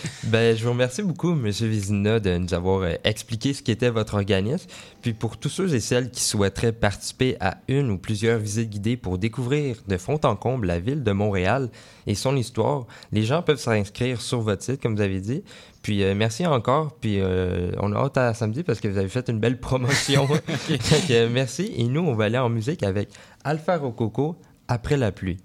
ben, 0.24 0.56
je 0.56 0.64
vous 0.64 0.70
remercie 0.70 1.02
beaucoup, 1.02 1.32
M. 1.32 1.48
Vizina, 1.48 2.20
de 2.20 2.38
nous 2.38 2.54
avoir 2.54 2.82
euh, 2.82 2.94
expliqué 3.04 3.52
ce 3.52 3.62
qu'était 3.62 3.90
votre 3.90 4.14
organisme. 4.14 4.68
Puis 5.02 5.12
pour 5.12 5.36
tous 5.36 5.48
ceux 5.48 5.74
et 5.74 5.80
celles 5.80 6.10
qui 6.10 6.22
souhaiteraient 6.22 6.72
participer 6.72 7.36
à 7.40 7.58
une 7.68 7.90
ou 7.90 7.98
plusieurs 7.98 8.38
visites 8.38 8.70
guidées 8.70 8.96
pour 8.96 9.18
découvrir 9.18 9.76
de 9.88 9.96
fond 9.96 10.20
en 10.24 10.36
comble 10.36 10.66
la 10.66 10.80
ville 10.80 11.02
de 11.02 11.12
Montréal 11.12 11.70
et 12.06 12.14
son 12.14 12.36
histoire, 12.36 12.86
les 13.12 13.22
gens 13.22 13.42
peuvent 13.42 13.60
s'inscrire 13.60 14.20
sur 14.20 14.40
votre 14.40 14.62
site, 14.62 14.82
comme 14.82 14.96
vous 14.96 15.02
avez 15.02 15.20
dit. 15.20 15.42
Puis 15.82 16.02
euh, 16.02 16.14
merci 16.14 16.46
encore. 16.46 16.92
Puis 17.00 17.20
euh, 17.20 17.72
on 17.78 17.92
a 17.92 17.98
hâte 17.98 18.18
à 18.18 18.34
samedi 18.34 18.62
parce 18.62 18.80
que 18.80 18.88
vous 18.88 18.98
avez 18.98 19.08
fait 19.08 19.28
une 19.28 19.40
belle 19.40 19.58
promotion. 19.58 20.28
Euh, 21.10 21.28
merci. 21.30 21.72
Et 21.76 21.84
nous, 21.84 22.00
on 22.00 22.14
va 22.14 22.24
aller 22.24 22.38
en 22.38 22.48
musique 22.48 22.82
avec 22.82 23.08
Alpha 23.42 23.76
Rococo 23.76 24.36
après 24.68 24.96
la 24.96 25.10
pluie. 25.10 25.38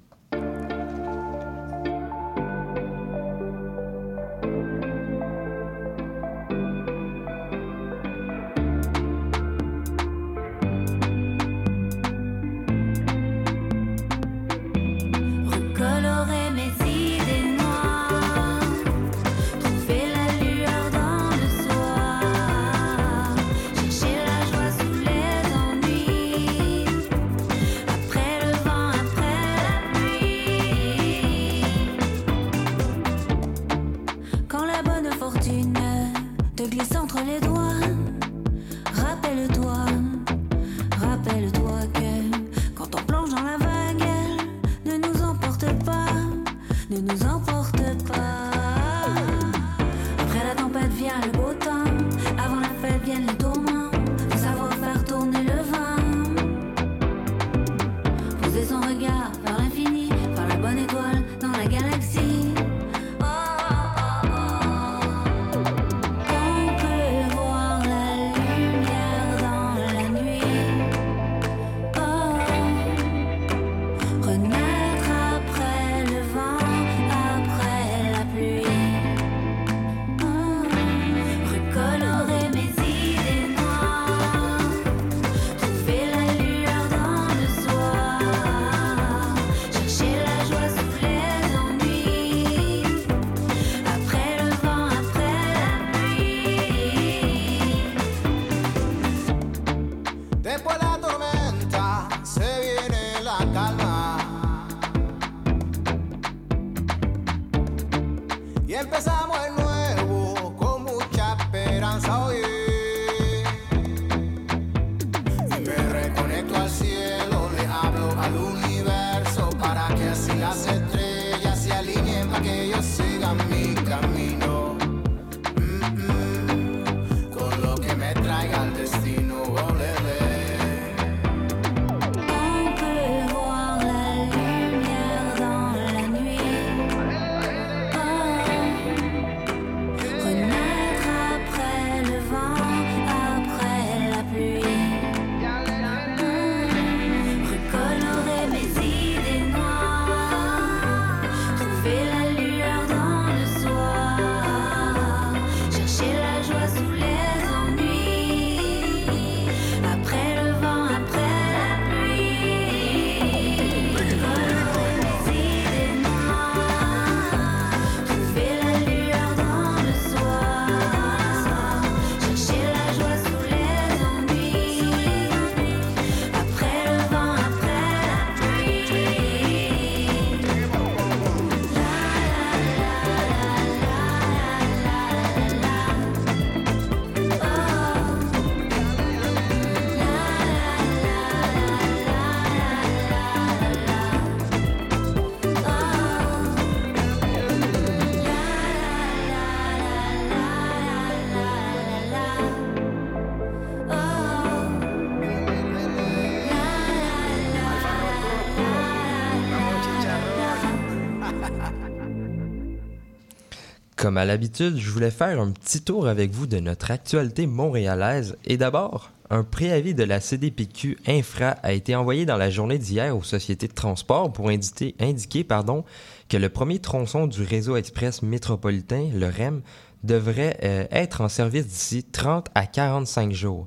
Comme 214.06 214.18
à 214.18 214.26
l'habitude, 214.26 214.78
je 214.78 214.92
voulais 214.92 215.10
faire 215.10 215.42
un 215.42 215.50
petit 215.50 215.82
tour 215.82 216.08
avec 216.08 216.30
vous 216.30 216.46
de 216.46 216.60
notre 216.60 216.92
actualité 216.92 217.48
montréalaise. 217.48 218.38
Et 218.46 218.56
d'abord, 218.56 219.10
Un 219.32 219.44
préavis 219.44 219.96
de 219.96 220.04
la 220.04 220.20
CDPQ 220.20 221.00
Infra 221.08 221.56
a 221.64 221.74
été 221.74 221.96
envoyé 221.96 222.28
dans 222.28 222.38
la 222.38 222.52
journée 222.52 222.78
d'hier 222.78 223.18
aux 223.18 223.24
sociétés 223.24 223.68
de 223.68 223.74
transport 223.74 224.32
pour 224.32 224.50
indiquer, 224.50 225.44
pardon, 225.44 225.86
que 226.30 226.38
le 226.38 226.50
premier 226.50 226.78
tronçon 226.78 227.26
du 227.26 227.42
réseau 227.42 227.78
express 227.78 228.22
métropolitain, 228.22 229.10
le 229.12 229.26
REM, 229.26 229.64
devrait 230.04 230.60
euh, 230.62 230.86
être 230.92 231.22
en 231.22 231.28
service 231.28 231.66
d'ici 231.66 232.04
30 232.04 232.50
à 232.54 232.68
45 232.68 233.32
jours. 233.32 233.66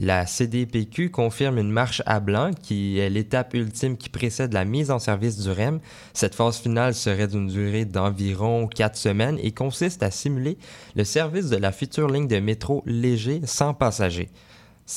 La 0.00 0.26
CDPQ 0.26 1.10
confirme 1.10 1.58
une 1.58 1.72
marche 1.72 2.02
à 2.06 2.20
blanc 2.20 2.52
qui 2.62 3.00
est 3.00 3.10
l'étape 3.10 3.54
ultime 3.54 3.96
qui 3.96 4.08
précède 4.08 4.52
la 4.52 4.64
mise 4.64 4.92
en 4.92 5.00
service 5.00 5.40
du 5.40 5.50
REM. 5.50 5.80
Cette 6.14 6.36
phase 6.36 6.58
finale 6.58 6.94
serait 6.94 7.26
d'une 7.26 7.48
durée 7.48 7.84
d'environ 7.84 8.68
4 8.68 8.96
semaines 8.96 9.40
et 9.42 9.50
consiste 9.50 10.04
à 10.04 10.12
simuler 10.12 10.56
le 10.94 11.02
service 11.02 11.50
de 11.50 11.56
la 11.56 11.72
future 11.72 12.08
ligne 12.08 12.28
de 12.28 12.38
métro 12.38 12.84
léger 12.86 13.40
sans 13.44 13.74
passagers. 13.74 14.30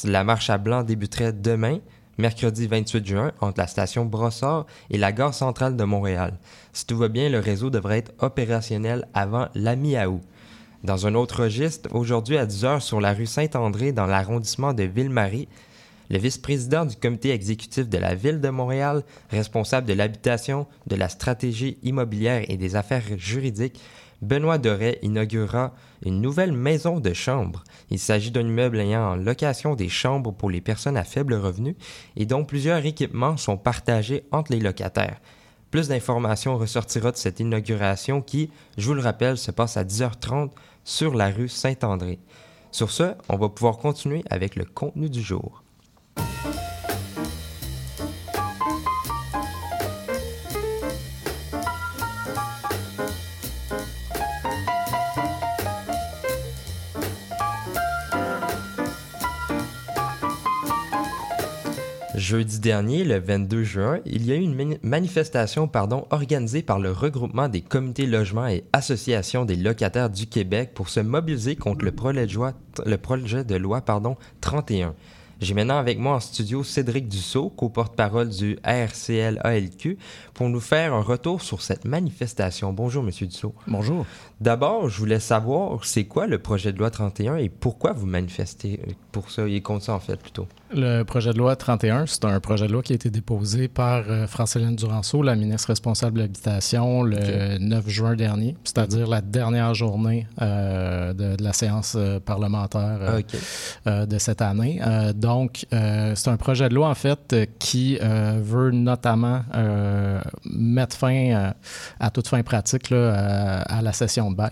La 0.03 0.24
marche 0.24 0.51
à 0.51 0.60
blanc 0.60 0.84
débuterait 0.84 1.34
demain, 1.34 1.79
mercredi 2.20 2.67
28 2.67 3.08
juin, 3.08 3.31
entre 3.41 3.60
la 3.60 3.67
station 3.67 4.05
Brossard 4.05 4.67
et 4.91 5.00
la 5.00 5.12
gare 5.12 5.34
centrale 5.34 5.75
de 5.75 5.84
Montréal. 5.84 6.38
Si 6.74 6.86
tout 6.86 6.98
va 6.98 7.08
bien, 7.08 7.27
le 7.27 7.39
réseau 7.39 7.72
devrait 7.72 7.98
être 7.98 8.13
opérationnel 8.20 9.08
avant 9.15 9.48
la 9.55 9.75
mi-août. 9.75 10.22
Dans 10.83 11.05
un 11.05 11.13
autre 11.13 11.43
registre, 11.43 11.89
aujourd'hui 11.93 12.38
à 12.38 12.47
10h 12.47 12.79
sur 12.79 13.00
la 13.00 13.13
rue 13.13 13.27
Saint-André 13.27 13.91
dans 13.91 14.07
l'arrondissement 14.07 14.73
de 14.73 14.81
Ville-Marie, 14.81 15.47
le 16.09 16.17
vice-président 16.17 16.85
du 16.85 16.95
comité 16.95 17.29
exécutif 17.29 17.88
de 17.88 18.00
la 18.00 18.15
Ville 18.15 18.41
de 18.41 18.50
Montréal, 18.50 19.03
responsable 19.29 19.85
de 19.85 19.93
l'habitation, 19.93 20.65
de 20.88 20.95
la 20.95 21.07
stratégie 21.07 21.77
immobilière 21.83 22.43
et 22.50 22.57
des 22.57 22.75
affaires 22.75 23.03
juridiques, 23.17 23.79
Benoît 24.23 24.57
Doré 24.57 24.97
inaugurera 25.03 25.75
une 26.03 26.19
nouvelle 26.19 26.51
maison 26.51 27.00
de 27.00 27.13
chambre. 27.13 27.63
Il 27.91 28.00
s'agit 28.00 28.31
d'un 28.31 28.41
immeuble 28.41 28.79
ayant 28.79 29.11
en 29.11 29.15
location 29.15 29.75
des 29.75 29.89
chambres 29.89 30.33
pour 30.33 30.50
les 30.50 30.61
personnes 30.61 30.97
à 30.97 31.03
faible 31.03 31.35
revenu 31.35 31.75
et 32.15 32.25
dont 32.25 32.43
plusieurs 32.43 32.83
équipements 32.83 33.38
sont 33.38 33.57
partagés 33.57 34.23
entre 34.31 34.51
les 34.51 34.59
locataires. 34.59 35.21
Plus 35.71 35.88
d'informations 35.88 36.57
ressortira 36.57 37.11
de 37.11 37.17
cette 37.17 37.39
inauguration 37.39 38.21
qui, 38.21 38.51
je 38.77 38.85
vous 38.85 38.93
le 38.93 39.01
rappelle, 39.01 39.38
se 39.38 39.51
passe 39.51 39.77
à 39.77 39.85
10h30 39.85 40.50
sur 40.83 41.13
la 41.13 41.29
rue 41.29 41.50
Saint-André. 41.50 42.19
Sur 42.71 42.91
ce, 42.91 43.15
on 43.29 43.38
va 43.38 43.50
pouvoir 43.50 43.77
continuer 43.77 44.23
avec 44.29 44.55
le 44.55 44.65
contenu 44.65 45.09
du 45.09 45.21
jour. 45.21 45.60
Jeudi 62.21 62.59
dernier, 62.59 63.03
le 63.03 63.19
22 63.19 63.63
juin, 63.63 63.99
il 64.05 64.27
y 64.27 64.31
a 64.31 64.35
eu 64.35 64.41
une 64.41 64.77
manifestation 64.83 65.67
pardon, 65.67 66.05
organisée 66.11 66.61
par 66.61 66.77
le 66.77 66.91
regroupement 66.91 67.49
des 67.49 67.61
comités 67.61 68.05
logements 68.05 68.45
et 68.45 68.63
associations 68.73 69.43
des 69.43 69.55
locataires 69.55 70.11
du 70.11 70.27
Québec 70.27 70.69
pour 70.75 70.89
se 70.89 70.99
mobiliser 70.99 71.55
contre 71.55 71.83
le 71.83 71.91
projet 71.91 72.27
de 72.27 72.33
loi, 72.35 72.53
le 72.85 72.97
projet 72.97 73.43
de 73.43 73.55
loi 73.55 73.81
pardon, 73.81 74.17
31. 74.41 74.93
J'ai 75.39 75.55
maintenant 75.55 75.79
avec 75.79 75.97
moi 75.97 76.17
en 76.17 76.19
studio 76.19 76.63
Cédric 76.63 77.07
Dussault, 77.07 77.49
co-porte-parole 77.49 78.29
du 78.29 78.59
RCL-ALQ, 78.63 79.97
pour 80.35 80.47
nous 80.47 80.59
faire 80.59 80.93
un 80.93 81.01
retour 81.01 81.41
sur 81.41 81.63
cette 81.63 81.85
manifestation. 81.85 82.71
Bonjour, 82.71 83.01
Monsieur 83.01 83.25
Dussault. 83.25 83.55
Bonjour. 83.65 84.05
D'abord, 84.39 84.89
je 84.89 84.99
voulais 84.99 85.19
savoir, 85.19 85.83
c'est 85.85 86.05
quoi 86.05 86.27
le 86.27 86.37
projet 86.37 86.71
de 86.71 86.77
loi 86.77 86.91
31 86.91 87.37
et 87.37 87.49
pourquoi 87.49 87.93
vous 87.93 88.05
manifestez 88.05 88.79
pour 89.11 89.31
ça 89.31 89.47
et 89.47 89.61
contre 89.61 89.85
ça, 89.85 89.95
en 89.95 89.99
fait, 89.99 90.17
plutôt? 90.17 90.47
Le 90.73 91.03
projet 91.03 91.33
de 91.33 91.37
loi 91.37 91.57
31, 91.57 92.05
c'est 92.05 92.23
un 92.23 92.39
projet 92.39 92.65
de 92.67 92.71
loi 92.71 92.81
qui 92.81 92.93
a 92.93 92.95
été 92.95 93.09
déposé 93.09 93.67
par 93.67 94.03
euh, 94.07 94.25
France-Hélène 94.25 94.77
Duranceau, 94.77 95.21
la 95.21 95.35
ministre 95.35 95.67
responsable 95.67 96.15
de 96.15 96.21
l'Habitation, 96.21 97.03
le 97.03 97.57
9 97.57 97.89
juin 97.89 98.15
dernier, 98.15 98.55
c'est-à-dire 98.63 99.07
la 99.07 99.19
dernière 99.19 99.73
journée 99.73 100.27
euh, 100.41 101.11
de, 101.11 101.43
la 101.43 101.51
séance 101.51 101.95
euh, 101.97 102.21
parlementaire 102.21 103.21
ah, 103.85 104.05
de 104.05 104.17
cette 104.17 104.41
année. 104.41 104.79
donc, 105.15 105.65
c'est 105.72 106.27
un 106.29 106.37
projet 106.37 106.69
de 106.69 106.75
loi, 106.75 106.89
en 106.89 106.96
fait, 106.96 107.35
qui 107.59 107.98
veut 108.00 108.72
notamment 108.72 109.41
mettre 110.46 110.96
fin 110.96 111.53
à 112.00 112.09
toute 112.11 112.27
fin 112.27 112.41
pratique 112.43 112.91
à 112.91 113.81
la 113.81 113.93
session 113.93 114.31
de 114.31 114.35
bail. 114.35 114.51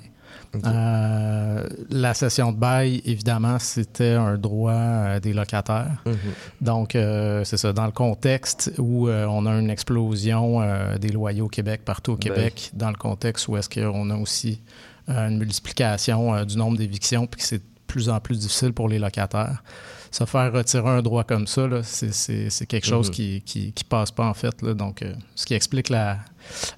Euh, 0.66 1.68
la 1.90 2.14
cession 2.14 2.52
de 2.52 2.58
bail, 2.58 3.02
évidemment, 3.06 3.60
c'était 3.60 4.14
un 4.14 4.38
droit 4.38 4.72
euh, 4.72 5.20
des 5.20 5.34
locataires. 5.34 6.02
Mhm. 6.06 6.18
Donc, 6.62 6.96
euh, 6.96 7.44
c'est 7.44 7.58
ça, 7.58 7.72
dans 7.72 7.86
le 7.86 7.92
contexte 7.92 8.72
où 8.78 9.10
on 9.10 9.46
a 9.46 9.52
une 9.52 9.70
explosion 9.70 10.62
des 11.00 11.10
loyers 11.10 11.42
au 11.42 11.48
Québec, 11.48 11.82
partout 11.86 12.14
au 12.14 12.16
ben 12.16 12.34
Québec, 12.34 12.72
dans 12.74 12.90
le 12.90 12.98
contexte 12.98 13.48
où 13.48 13.58
est-ce 13.58 13.70
qu'on 13.70 14.10
a 14.10 14.16
aussi 14.16 14.62
une 15.08 15.38
multiplication 15.38 16.44
du 16.46 16.58
nombre 16.58 16.78
d'évictions, 16.78 17.26
puis 17.26 17.42
que 17.42 17.48
c'est 17.48 17.58
de 17.58 17.64
plus 17.88 18.10
en 18.10 18.20
plus 18.20 18.38
difficile 18.40 18.74
pour 18.74 18.88
les 18.88 19.00
locataires. 19.00 19.64
Se 20.12 20.26
faire 20.26 20.52
retirer 20.52 20.90
un 20.90 21.02
droit 21.04 21.24
comme 21.24 21.46
ça, 21.46 21.68
c'est 21.84 22.66
quelque 22.68 22.86
chose 22.86 23.08
mhm. 23.10 23.14
qui, 23.42 23.72
qui, 23.74 23.84
passe 23.84 24.12
pas, 24.12 24.28
en 24.28 24.34
fait. 24.34 24.64
Donc, 24.64 25.04
ce 25.36 25.46
qui 25.46 25.54
explique 25.54 25.90
la, 25.90 26.18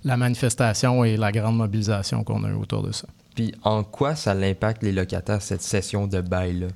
la 0.03 0.17
manifestation 0.17 1.03
et 1.03 1.17
la 1.17 1.31
grande 1.31 1.57
mobilisation 1.57 2.23
qu'on 2.23 2.43
a 2.43 2.49
eu 2.49 2.53
autour 2.55 2.83
de 2.83 2.91
ça. 2.91 3.07
Puis 3.41 3.55
en 3.63 3.83
quoi 3.83 4.15
ça 4.15 4.35
l'impacte 4.35 4.83
les 4.83 4.91
locataires, 4.91 5.41
cette 5.41 5.63
session 5.63 6.05
de 6.05 6.21
bail-là? 6.21 6.67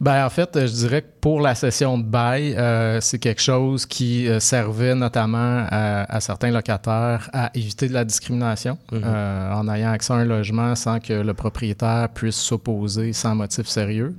Ben, 0.00 0.24
en 0.24 0.30
fait, 0.30 0.50
je 0.54 0.72
dirais 0.72 1.02
que 1.02 1.08
pour 1.20 1.40
la 1.40 1.56
session 1.56 1.98
de 1.98 2.04
bail, 2.04 2.54
euh, 2.54 3.00
c'est 3.00 3.18
quelque 3.18 3.42
chose 3.42 3.86
qui 3.86 4.28
euh, 4.28 4.38
servait 4.38 4.94
notamment 4.94 5.66
à, 5.68 6.20
certains 6.20 6.52
locataires 6.52 7.28
à 7.32 7.50
éviter 7.56 7.88
de 7.88 7.92
la 7.94 8.04
discrimination 8.04 8.78
mhm. 8.92 9.02
euh, 9.04 9.52
en 9.52 9.68
ayant 9.68 9.90
accès 9.90 10.12
à 10.12 10.16
un 10.16 10.24
logement 10.24 10.76
sans 10.76 11.00
que 11.00 11.12
le 11.12 11.34
propriétaire 11.34 12.08
puisse 12.14 12.36
s'opposer 12.36 13.12
sans 13.12 13.34
motif 13.34 13.66
sérieux. 13.66 14.14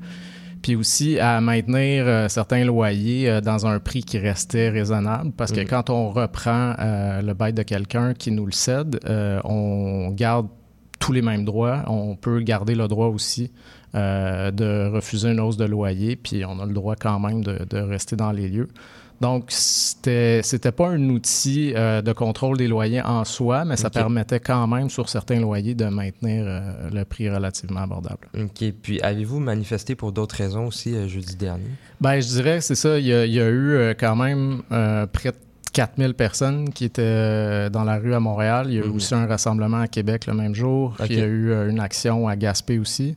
Puis 0.62 0.76
aussi 0.76 1.19
à 1.19 1.39
maintenir 1.39 2.30
certains 2.30 2.65
loyers 2.65 3.39
dans 3.41 3.65
un 3.65 3.80
prix 3.80 4.04
qui 4.04 4.17
restait 4.17 4.69
raisonnable 4.69 5.32
parce 5.38 5.54
que 5.54 5.62
mhm. 5.62 5.67
quand 5.67 5.89
on 5.89 6.10
reprend 6.10 6.73
le 6.80 7.34
bail 7.34 7.54
de 7.54 7.63
quelqu'un 7.63 8.13
qui 8.13 8.32
nous 8.32 8.45
le 8.45 8.52
cède, 8.52 9.00
on 9.45 10.10
garde 10.10 10.47
tous 11.07 11.13
les 11.13 11.21
mêmes 11.21 11.45
droits. 11.45 11.83
On 11.87 12.17
peut 12.17 12.41
garder 12.41 12.75
le 12.75 12.89
droit 12.89 13.07
aussi 13.07 13.49
euh, 13.95 14.51
de 14.51 14.89
refuser 14.93 15.29
une 15.29 15.39
hausse 15.39 15.55
de 15.55 15.63
loyer, 15.63 16.17
puis 16.17 16.43
on 16.43 16.59
a 16.59 16.65
le 16.65 16.73
droit 16.73 16.95
quand 16.97 17.17
même 17.17 17.45
de, 17.45 17.79
rester 17.79 18.17
dans 18.17 18.33
les 18.33 18.49
lieux. 18.49 18.67
Donc, 19.21 19.45
c'était 19.47 20.41
n'était 20.51 20.73
pas 20.73 20.89
un 20.89 21.09
outil 21.09 21.73
euh, 21.75 22.01
de 22.01 22.11
contrôle 22.11 22.57
des 22.57 22.67
loyers 22.67 23.01
en 23.01 23.23
soi, 23.23 23.63
mais 23.63 23.77
ça 23.77 23.89
permettait 23.89 24.41
quand 24.41 24.67
même, 24.67 24.89
sur 24.89 25.07
certains 25.07 25.39
loyers, 25.39 25.73
de 25.75 25.85
maintenir 25.85 26.43
euh, 26.45 26.89
le 26.91 27.05
prix 27.05 27.29
relativement 27.29 27.79
abordable. 27.79 28.27
OK. 28.37 28.71
Puis, 28.81 29.01
avez-vous 29.01 29.39
manifesté 29.39 29.95
pour 29.95 30.11
d'autres 30.11 30.35
raisons 30.35 30.67
aussi 30.67 31.07
jeudi 31.07 31.37
dernier? 31.37 31.71
Bien, 32.01 32.19
je 32.19 32.27
dirais, 32.27 32.59
c'est 32.59 32.75
ça. 32.75 32.99
Il 32.99 33.05
y, 33.07 33.13
a, 33.13 33.25
il 33.25 33.33
y, 33.33 33.39
a, 33.39 33.49
eu 33.49 33.95
quand 33.97 34.17
même 34.17 34.61
près 35.13 35.31
de 35.31 35.37
4000 35.71 36.13
personnes 36.13 36.69
qui 36.69 36.86
étaient 36.86 37.01
euh, 37.03 37.69
dans 37.69 37.84
la 37.84 37.97
rue 37.97 38.13
à 38.13 38.19
Montréal. 38.19 38.67
Il 38.69 38.75
y 38.75 38.77
a 38.80 38.86
eu 38.86 38.89
mhm. 38.89 38.95
aussi 38.95 39.13
un 39.13 39.25
rassemblement 39.25 39.82
à 39.82 39.88
Québec 39.88 40.25
le 40.27 40.34
même 40.34 40.56
jour. 40.56 40.95
il 41.10 41.17
y 41.17 41.21
a 41.21 41.25
eu 41.25 41.51
euh, 41.51 41.69
une 41.69 41.80
action 41.80 42.27
à 42.27 42.36
Gaspé 42.36 42.80
aussi. 42.80 43.15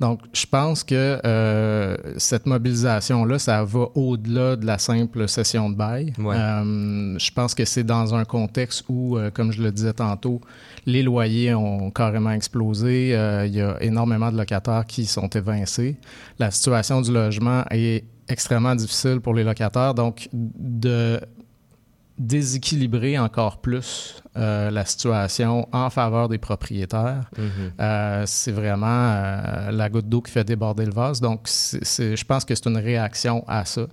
Donc, 0.00 0.20
je 0.32 0.46
pense 0.46 0.84
que 0.84 1.20
euh, 1.24 1.96
cette 2.18 2.46
mobilisation-là, 2.46 3.40
ça 3.40 3.64
va 3.64 3.88
au-delà 3.96 4.54
de 4.54 4.64
la 4.64 4.78
simple 4.78 5.28
session 5.28 5.70
de 5.70 5.74
bail. 5.74 6.12
je 6.16 7.30
pense 7.32 7.54
que 7.54 7.64
c'est 7.64 7.82
dans 7.82 8.14
un 8.14 8.24
contexte 8.24 8.84
où, 8.88 9.18
comme 9.34 9.50
je 9.50 9.60
le 9.60 9.72
disais 9.72 9.94
tantôt, 9.94 10.40
les 10.86 11.02
loyers 11.02 11.52
ont 11.54 11.90
carrément 11.90 12.30
explosé. 12.30 13.08
il 13.46 13.54
y 13.54 13.60
a 13.60 13.76
énormément 13.80 14.30
de 14.30 14.36
locataires 14.36 14.84
qui 14.86 15.04
sont 15.04 15.28
évincés. 15.30 15.96
La 16.38 16.52
situation 16.52 17.00
du 17.00 17.12
logement 17.12 17.64
est 17.72 18.04
extrêmement 18.28 18.76
difficile 18.76 19.20
pour 19.20 19.34
les 19.34 19.42
locataires. 19.42 19.94
Donc, 19.94 20.28
de 20.32 21.20
déséquilibrer 22.18 23.18
encore 23.18 23.60
plus 23.60 24.22
euh, 24.38 24.70
la 24.70 24.84
situation 24.84 25.66
en 25.72 25.90
faveur 25.90 26.28
des 26.28 26.38
propriétaires. 26.38 27.28
Mhm. 27.36 27.72
Euh, 27.80 28.22
c'est 28.26 28.52
vraiment 28.52 28.86
euh, 28.86 29.70
la 29.72 29.88
goutte 29.88 30.08
d'eau 30.08 30.20
qui 30.20 30.30
fait 30.30 30.44
déborder 30.44 30.84
le 30.84 30.92
vase. 30.92 31.20
Donc, 31.20 31.48
je 31.48 32.24
pense 32.24 32.44
que 32.44 32.54
c'est 32.54 32.66
une 32.66 32.76
réaction 32.76 33.42
à 33.48 33.64
ça. 33.64 33.86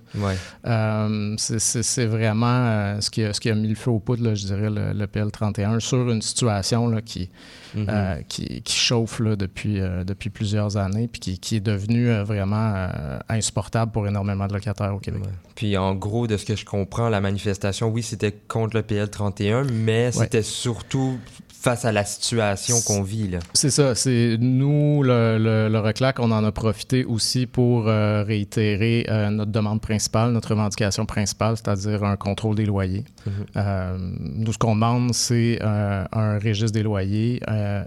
c'est 1.36 2.06
vraiment 2.06 3.00
ce, 3.00 3.10
qui 3.10 3.24
a, 3.24 3.32
ce 3.32 3.40
qui 3.40 3.50
a 3.50 3.54
mis 3.54 3.68
le 3.68 3.74
feu 3.74 3.90
au 3.90 3.98
poudre, 3.98 4.34
je 4.34 4.46
dirais, 4.46 4.70
le, 4.70 5.06
PL31 5.06 5.80
sur 5.80 6.08
une 6.10 6.22
situation 6.22 6.88
là, 6.88 7.00
qui, 7.00 7.28
mhm. 7.74 8.22
qui, 8.28 8.62
chauffe 8.66 9.18
là, 9.18 9.34
depuis, 9.34 9.80
depuis 10.04 10.30
plusieurs 10.30 10.76
années 10.76 11.08
puis 11.08 11.38
qui, 11.38 11.56
est 11.56 11.60
devenue 11.60 12.12
vraiment 12.22 12.88
insupportable 13.28 13.90
pour 13.90 14.06
énormément 14.06 14.46
de 14.46 14.52
locataires 14.52 14.94
au 14.94 14.98
Québec. 14.98 15.22
Puis, 15.56 15.76
en 15.76 15.94
gros, 15.94 16.26
de 16.26 16.36
ce 16.36 16.44
que 16.44 16.54
je 16.54 16.64
comprends, 16.64 17.08
la 17.08 17.20
manifestation, 17.20 17.88
oui, 17.88 18.02
c'était 18.16 18.36
contre 18.48 18.76
le 18.76 18.82
PL31, 18.82 19.70
mais 19.70 20.10
c'était 20.10 20.42
surtout 20.42 21.18
face 21.52 21.84
à 21.84 21.92
la 21.92 22.04
situation 22.04 22.76
qu'on 22.86 23.02
vit. 23.02 23.28
Là. 23.28 23.40
C'est 23.52 23.70
ça. 23.70 23.94
C'est 23.94 24.36
nous, 24.40 25.02
le, 25.02 25.36
le, 25.36 25.68
le, 25.68 25.78
RECLAC, 25.80 26.18
on 26.20 26.30
en 26.30 26.44
a 26.44 26.52
profité 26.52 27.04
aussi 27.04 27.46
pour 27.46 27.88
euh, 27.88 28.22
réitérer 28.22 29.04
euh, 29.10 29.28
notre 29.30 29.50
demande 29.50 29.80
principale, 29.82 30.30
notre 30.32 30.50
revendication 30.50 31.04
principale, 31.04 31.56
c'est-à-dire 31.56 32.04
un 32.04 32.16
contrôle 32.16 32.54
des 32.54 32.66
loyers. 32.66 33.04
Mm 33.26 33.30
-hmm. 33.30 34.42
nous, 34.44 34.52
ce 34.52 34.58
qu'on 34.58 34.74
demande, 34.76 35.12
c'est 35.12 35.58
un 35.62 36.38
registre 36.38 36.72
des 36.78 36.84
loyers 36.84 37.40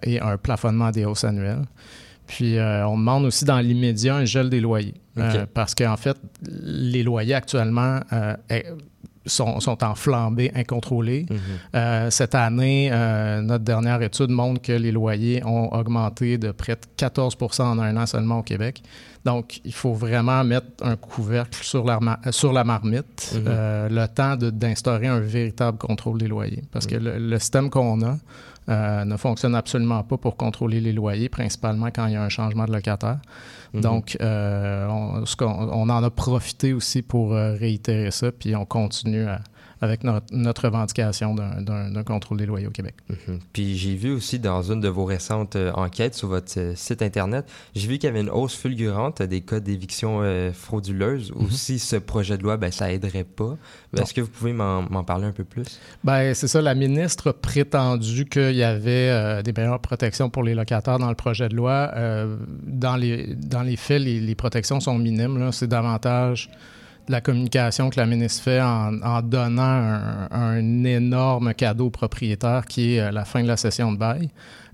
et 0.09 0.19
un 0.19 0.37
plafonnement 0.37 0.91
des 0.91 1.05
hausses 1.05 1.23
annuelles. 1.23 1.65
Puis, 2.27 2.51
on 2.93 2.97
demande 2.97 3.25
aussi 3.25 3.45
dans 3.45 3.61
l'immédiat 3.67 4.15
un 4.21 4.25
gel 4.25 4.49
des 4.49 4.61
loyers. 4.61 4.95
Okay. 5.17 5.45
parce 5.53 5.73
qu'en 5.75 5.97
fait, 5.97 6.17
les 6.97 7.03
loyers 7.03 7.35
actuellement 7.43 7.99
sont, 9.29 9.59
sont, 9.59 9.83
en 9.83 9.95
flambée 9.95 10.51
incontrôlée. 10.55 11.25
Mm 11.29 11.35
-hmm. 11.35 11.39
euh, 11.75 12.09
cette 12.09 12.35
année, 12.35 12.89
euh, 12.91 13.41
notre 13.41 13.63
dernière 13.63 14.01
étude 14.01 14.29
montre 14.29 14.61
que 14.61 14.73
les 14.73 14.91
loyers 14.91 15.43
ont 15.45 15.67
augmenté 15.79 16.37
de 16.37 16.51
près 16.51 16.75
de 16.75 16.85
14% 16.97 17.63
en 17.63 17.79
un 17.79 17.95
an 17.97 18.05
seulement 18.05 18.39
au 18.39 18.43
Québec. 18.43 18.81
Donc, 19.25 19.59
il 19.65 19.73
faut 19.73 19.93
vraiment 19.93 20.43
mettre 20.43 20.67
un 20.81 20.95
couvercle 20.95 21.63
sur 21.63 21.83
la, 21.85 21.99
sur 22.31 22.51
la 22.53 22.63
marmite, 22.63 23.15
mm 23.33 23.37
-hmm. 23.37 23.43
euh, 23.47 23.89
le 23.99 24.05
temps 24.19 24.35
d'instaurer 24.61 25.07
un 25.07 25.19
véritable 25.19 25.77
contrôle 25.77 26.17
des 26.23 26.27
loyers. 26.27 26.63
Parce 26.71 26.85
mm 26.85 26.89
-hmm. 26.89 26.99
que 26.99 27.03
le, 27.05 27.29
le 27.31 27.37
système 27.39 27.69
qu'on 27.69 28.01
a 28.11 28.15
euh, 28.69 29.03
ne 29.05 29.17
fonctionne 29.17 29.55
absolument 29.55 30.03
pas 30.03 30.17
pour 30.17 30.37
contrôler 30.37 30.79
les 30.79 30.93
loyers, 30.93 31.29
principalement 31.29 31.87
quand 31.87 32.05
il 32.07 32.13
y 32.13 32.15
a 32.15 32.23
un 32.23 32.29
changement 32.29 32.65
de 32.65 32.71
locataire. 32.71 33.19
Mm 33.73 33.79
-hmm. 33.79 33.81
Donc, 33.81 34.17
euh, 34.21 34.87
on, 34.87 35.23
on, 35.81 35.89
en 35.89 36.03
a 36.03 36.09
profité 36.09 36.73
aussi 36.73 37.01
pour 37.01 37.33
euh, 37.33 37.55
réitérer 37.55 38.11
ça, 38.11 38.31
puis 38.31 38.55
on 38.55 38.65
continue 38.65 39.25
à, 39.27 39.41
avec 39.81 40.03
notre, 40.03 40.25
notre 40.31 40.65
revendication 40.65 41.35
d'un 41.35 42.03
contrôle 42.03 42.37
des 42.37 42.45
loyers 42.45 42.67
au 42.67 42.71
Québec. 42.71 42.95
Mm 43.09 43.13
-hmm. 43.13 43.39
Puis 43.53 43.77
j'ai 43.77 43.95
vu 43.95 44.11
aussi 44.11 44.39
dans 44.39 44.61
une 44.71 44.81
de 44.81 44.89
vos 44.89 45.05
récentes 45.05 45.55
euh, 45.55 45.71
enquêtes 45.85 46.15
sur 46.15 46.27
votre 46.27 46.59
euh, 46.59 46.75
site 46.75 47.01
Internet, 47.01 47.43
j'ai 47.75 47.87
vu 47.87 47.97
qu'il 47.97 48.07
y 48.09 48.11
avait 48.13 48.21
une 48.27 48.29
hausse 48.39 48.55
fulgurante 48.55 49.21
des 49.21 49.41
cas 49.41 49.59
d'éviction 49.59 50.11
euh, 50.21 50.51
frauduleuse. 50.65 51.31
Mm 51.31 51.35
-hmm. 51.35 51.45
Aussi, 51.45 51.79
ce 51.79 51.97
projet 52.11 52.37
de 52.37 52.43
loi, 52.43 52.57
ben, 52.57 52.71
ça 52.71 52.85
aiderait 52.95 53.29
pas. 53.41 53.53
Est-ce 53.97 54.13
que 54.13 54.21
vous 54.25 54.33
pouvez 54.37 54.53
m'en 54.53 55.03
parler 55.03 55.27
un 55.31 55.35
peu 55.41 55.45
plus? 55.53 55.69
Ben, 56.03 56.33
c'est 56.39 56.47
ça. 56.53 56.59
La 56.61 56.75
ministre 56.75 57.29
a 57.29 57.33
prétendu 57.33 58.25
qu'il 58.33 58.55
y 58.55 58.63
avait 58.63 59.09
euh, 59.09 59.41
des 59.47 59.53
meilleures 59.57 59.81
protections 59.89 60.29
pour 60.29 60.43
les 60.47 60.55
locataires 60.61 60.99
dans 61.05 61.09
le 61.15 61.19
projet 61.25 61.47
de 61.51 61.55
loi. 61.61 61.77
Euh, 61.95 62.35
dans, 62.85 62.97
les, 63.03 63.35
dans 63.55 63.63
les 63.69 63.77
faits, 63.85 64.01
les, 64.07 64.19
les 64.29 64.35
protections 64.43 64.79
sont 64.87 64.97
minimes. 65.07 65.51
C'est 65.57 65.67
davantage 65.77 66.49
la 67.09 67.21
communication 67.21 67.89
que 67.89 67.99
la 67.99 68.05
ministre 68.05 68.43
fait 68.43 68.61
en, 68.61 69.01
en 69.01 69.21
donnant 69.21 69.61
un, 69.61 70.27
un, 70.31 70.83
énorme 70.83 71.55
cadeau 71.55 71.87
au 71.87 71.89
propriétaire 71.89 72.65
qui 72.65 72.95
est 72.95 73.11
la 73.11 73.25
fin 73.25 73.41
de 73.41 73.47
la 73.47 73.57
session 73.57 73.91
de 73.91 73.97
bail. 73.97 74.29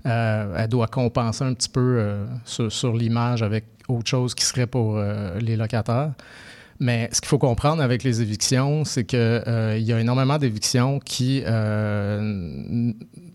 Euh, 0.06 0.54
elle 0.58 0.68
doit 0.68 0.86
compenser 0.86 1.42
un 1.44 1.54
petit 1.54 1.70
peu 1.70 1.96
euh, 1.98 2.26
sur, 2.44 2.70
sur 2.70 2.92
l'image 2.92 3.42
avec 3.42 3.64
autre 3.88 4.08
chose 4.08 4.34
qui 4.34 4.44
serait 4.44 4.66
pour 4.66 4.96
euh, 4.96 5.38
les 5.40 5.56
locataires. 5.56 6.12
Mais 6.78 7.08
ce 7.10 7.22
qu'il 7.22 7.28
faut 7.28 7.38
comprendre 7.38 7.82
avec 7.82 8.04
les 8.04 8.20
évictions, 8.20 8.84
c'est 8.84 9.04
qu'il 9.04 9.18
y 9.18 9.92
a 9.92 9.98
énormément 9.98 10.36
d'évictions 10.36 10.98
qui 11.00 11.42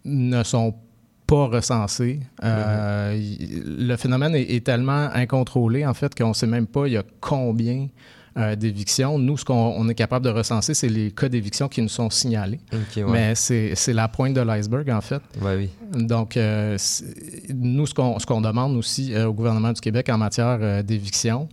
ne 0.05 0.43
sont 0.43 0.75
pas 1.25 1.47
recensées. 1.47 2.19
Mm-hmm. 2.43 3.87
Le 3.87 3.95
phénomène 3.95 4.35
est, 4.35 4.53
est, 4.53 4.63
tellement 4.63 5.09
incontrôlé, 5.11 5.87
en 5.87 5.95
fait, 5.95 6.13
qu'on 6.13 6.29
ne 6.29 6.33
sait 6.33 6.45
même 6.45 6.67
pas 6.67 6.85
il 6.85 6.93
y 6.93 6.97
a 6.97 7.03
combien 7.19 7.87
euh, 8.37 8.55
d'éviction. 8.55 9.19
Nous, 9.19 9.37
ce 9.37 9.43
qu'on 9.43 9.89
est 9.89 9.93
capable 9.93 10.23
de 10.23 10.29
recenser, 10.31 10.73
c'est 10.73 10.87
les 10.87 11.11
cas 11.11 11.27
d'éviction 11.27 11.67
qui 11.67 11.81
nous 11.81 11.89
sont 11.89 12.09
signalés. 12.09 12.61
Okay, 12.71 13.03
ouais. 13.03 13.11
Mais 13.11 13.35
c'est 13.35 13.93
la 13.93 14.07
pointe 14.07 14.33
de 14.33 14.39
l'iceberg, 14.39 14.89
en 14.89 15.01
fait. 15.01 15.21
Ouais, 15.41 15.57
oui. 15.57 15.69
Donc, 16.01 16.37
euh, 16.37 16.77
nous, 17.53 17.85
ce 17.85 17.93
qu'on 17.93 18.15
qu 18.17 18.41
demande 18.41 18.77
aussi 18.77 19.13
euh, 19.13 19.27
au 19.27 19.33
gouvernement 19.33 19.73
du 19.73 19.81
Québec 19.81 20.07
en 20.07 20.17
matière 20.17 20.81
d'éviction, 20.81 21.49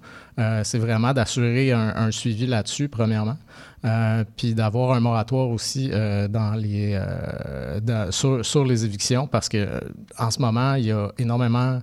c'est 0.62 0.78
vraiment 0.78 1.12
d'assurer 1.12 1.72
un, 1.72 1.94
un, 1.96 2.12
suivi 2.12 2.46
là-dessus, 2.46 2.88
premièrement. 2.88 3.36
puis 4.36 4.54
d'avoir 4.54 4.92
un 4.92 5.00
moratoire 5.00 5.48
aussi 5.48 5.88
dans 5.88 6.54
les, 6.56 6.96
dans, 7.82 8.12
sur, 8.12 8.46
sur, 8.46 8.64
les 8.64 8.84
évictions 8.84 9.26
parce 9.26 9.48
que 9.48 9.66
en 10.16 10.30
ce 10.30 10.40
moment, 10.40 10.74
il 10.74 10.84
y 10.84 10.92
a 10.92 11.10
énormément 11.18 11.80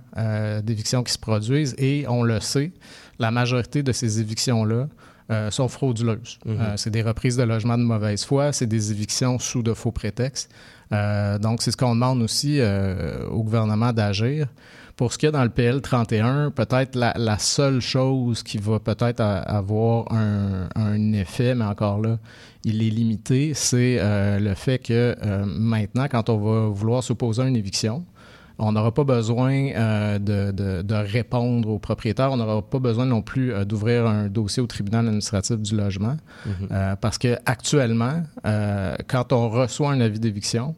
d'évictions 0.63 1.03
qui 1.03 1.11
se 1.11 1.19
produisent 1.19 1.75
et 1.77 2.05
on 2.07 2.23
le 2.23 2.39
sait, 2.39 2.71
la 3.19 3.31
majorité 3.31 3.83
de 3.83 3.91
ces 3.91 4.19
évictions-là 4.19 4.87
euh, 5.31 5.49
sont 5.49 5.67
frauduleuses. 5.67 6.37
Mm 6.45 6.51
-hmm. 6.51 6.61
euh, 6.61 6.73
c'est 6.77 6.91
des 6.91 7.01
reprises 7.01 7.35
de 7.35 7.41
logements 7.43 7.79
de 7.79 7.83
mauvaise 7.83 8.23
foi, 8.23 8.51
c'est 8.53 8.67
des 8.67 8.91
évictions 8.91 9.39
sous 9.39 9.63
de 9.63 9.73
faux 9.73 9.91
prétextes. 9.91 10.51
Euh, 10.91 11.39
donc, 11.39 11.63
c'est 11.63 11.71
ce 11.71 11.77
qu'on 11.77 11.95
demande 11.95 12.21
aussi 12.21 12.61
au 13.31 13.41
gouvernement 13.43 13.91
d'agir. 13.91 14.47
Pour 14.95 15.11
ce 15.11 15.17
qui 15.17 15.25
est 15.25 15.31
dans 15.31 15.43
le 15.43 15.49
PL 15.49 15.81
31, 15.81 16.51
peut-être 16.51 16.95
la, 16.95 17.11
la, 17.17 17.37
seule 17.39 17.81
chose 17.81 18.43
qui 18.43 18.59
va 18.59 18.79
peut-être 18.79 19.19
avoir 19.19 20.11
un, 20.13 20.69
un, 20.75 21.13
effet, 21.13 21.55
mais 21.55 21.65
encore 21.65 21.99
là, 22.05 22.17
il 22.63 22.75
est 22.85 22.91
limité, 23.01 23.53
c'est 23.55 23.97
le 24.49 24.53
fait 24.53 24.79
que 24.79 25.01
maintenant, 25.45 26.07
quand 26.07 26.29
on 26.29 26.37
va 26.37 26.69
vouloir 26.69 27.03
s'opposer 27.03 27.41
à 27.41 27.47
une 27.47 27.57
éviction, 27.57 28.05
on 28.57 28.71
n'aura 28.71 28.93
pas 28.93 29.03
besoin 29.03 29.53
euh, 29.53 30.19
de, 30.19 30.51
de, 30.51 30.81
de, 30.81 30.95
répondre 30.95 31.69
aux 31.69 31.79
propriétaires. 31.79 32.31
On 32.31 32.37
n'aura 32.37 32.61
pas 32.61 32.79
besoin 32.79 33.05
non 33.05 33.21
plus 33.21 33.53
euh, 33.53 33.65
d'ouvrir 33.65 34.07
un 34.07 34.27
dossier 34.27 34.61
au 34.61 34.67
tribunal 34.67 35.05
administratif 35.07 35.57
du 35.57 35.75
logement. 35.75 36.15
Mm 36.45 36.49
-hmm. 36.49 36.67
euh, 36.71 36.95
parce 36.95 37.17
que 37.17 37.37
actuellement, 37.45 38.23
quand 39.07 39.33
on 39.33 39.49
reçoit 39.49 39.91
un 39.91 40.01
avis 40.01 40.19
d'éviction, 40.19 40.75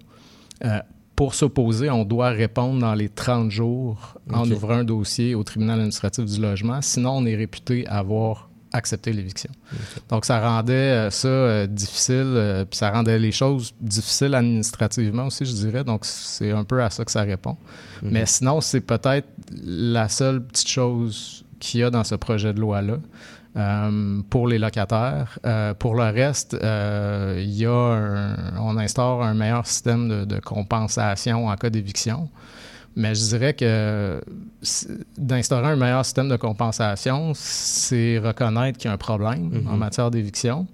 pour 1.15 1.33
s'opposer, 1.33 1.89
on 1.89 2.05
doit 2.05 2.29
répondre 2.29 2.79
dans 2.79 2.93
les 2.93 3.09
30 3.09 3.49
jours 3.51 3.97
en 4.31 4.49
ouvrant 4.51 4.77
un 4.81 4.83
dossier 4.83 5.35
au 5.35 5.43
tribunal 5.43 5.77
administratif 5.79 6.25
du 6.25 6.39
logement. 6.39 6.79
Sinon, 6.81 7.17
on 7.17 7.25
est 7.25 7.35
réputé 7.35 7.85
avoir 7.87 8.46
accepter 8.73 9.13
l'éviction. 9.13 9.49
Okay. 9.71 10.01
Donc, 10.09 10.25
ça 10.25 10.39
rendait 10.39 11.09
ça 11.11 11.27
euh, 11.27 11.67
difficile, 11.67 12.33
euh, 12.35 12.65
puis 12.65 12.77
ça 12.77 12.91
rendait 12.91 13.19
les 13.19 13.31
choses 13.31 13.73
difficiles 13.79 14.35
administrativement 14.35 15.27
aussi, 15.27 15.45
je 15.45 15.53
dirais. 15.53 15.83
Donc, 15.83 16.05
c'est 16.05 16.51
un 16.51 16.63
peu 16.63 16.81
à 16.83 16.89
ça 16.89 17.05
que 17.05 17.11
ça 17.11 17.23
répond. 17.23 17.57
Mm 18.01 18.07
-hmm. 18.07 18.11
Mais 18.11 18.25
sinon, 18.25 18.61
c'est 18.61 18.81
peut-être 18.81 19.27
la 19.63 20.09
seule 20.09 20.43
petite 20.43 20.69
chose 20.69 21.45
qu'il 21.59 21.79
y 21.81 21.83
a 21.83 21.89
dans 21.89 22.03
ce 22.03 22.15
projet 22.15 22.53
de 22.53 22.59
loi-là. 22.59 22.97
Euh, 23.57 24.21
pour 24.29 24.47
les 24.47 24.59
locataires. 24.59 25.39
Euh, 25.45 25.73
pour 25.73 25.95
le 25.95 26.03
reste, 26.03 26.53
euh, 26.53 27.37
il 27.39 27.55
y 27.55 27.65
a 27.65 27.71
un, 27.71 28.35
on 28.59 28.77
instaure 28.77 29.23
un 29.23 29.33
meilleur 29.33 29.65
système 29.65 30.07
de, 30.07 30.25
de 30.25 30.39
compensation 30.39 31.47
en 31.47 31.55
cas 31.55 31.71
d'éviction. 31.71 32.29
Mais 32.97 33.13
je 33.13 33.25
dirais 33.25 33.53
que 33.53 34.19
d'instaurer 35.19 35.67
un 35.67 35.75
meilleur 35.75 36.03
système 36.03 36.29
de 36.29 36.35
compensation, 36.35 37.31
c'est 37.35 38.17
reconnaître 38.17 38.79
qu'il 38.79 38.89
y 38.89 38.91
a 38.91 38.93
un 38.93 38.97
problème 38.97 39.49
mm 39.49 39.57
-hmm. 39.59 39.67
en 39.69 39.77
matière 39.77 40.09
d'éviction. 40.09 40.65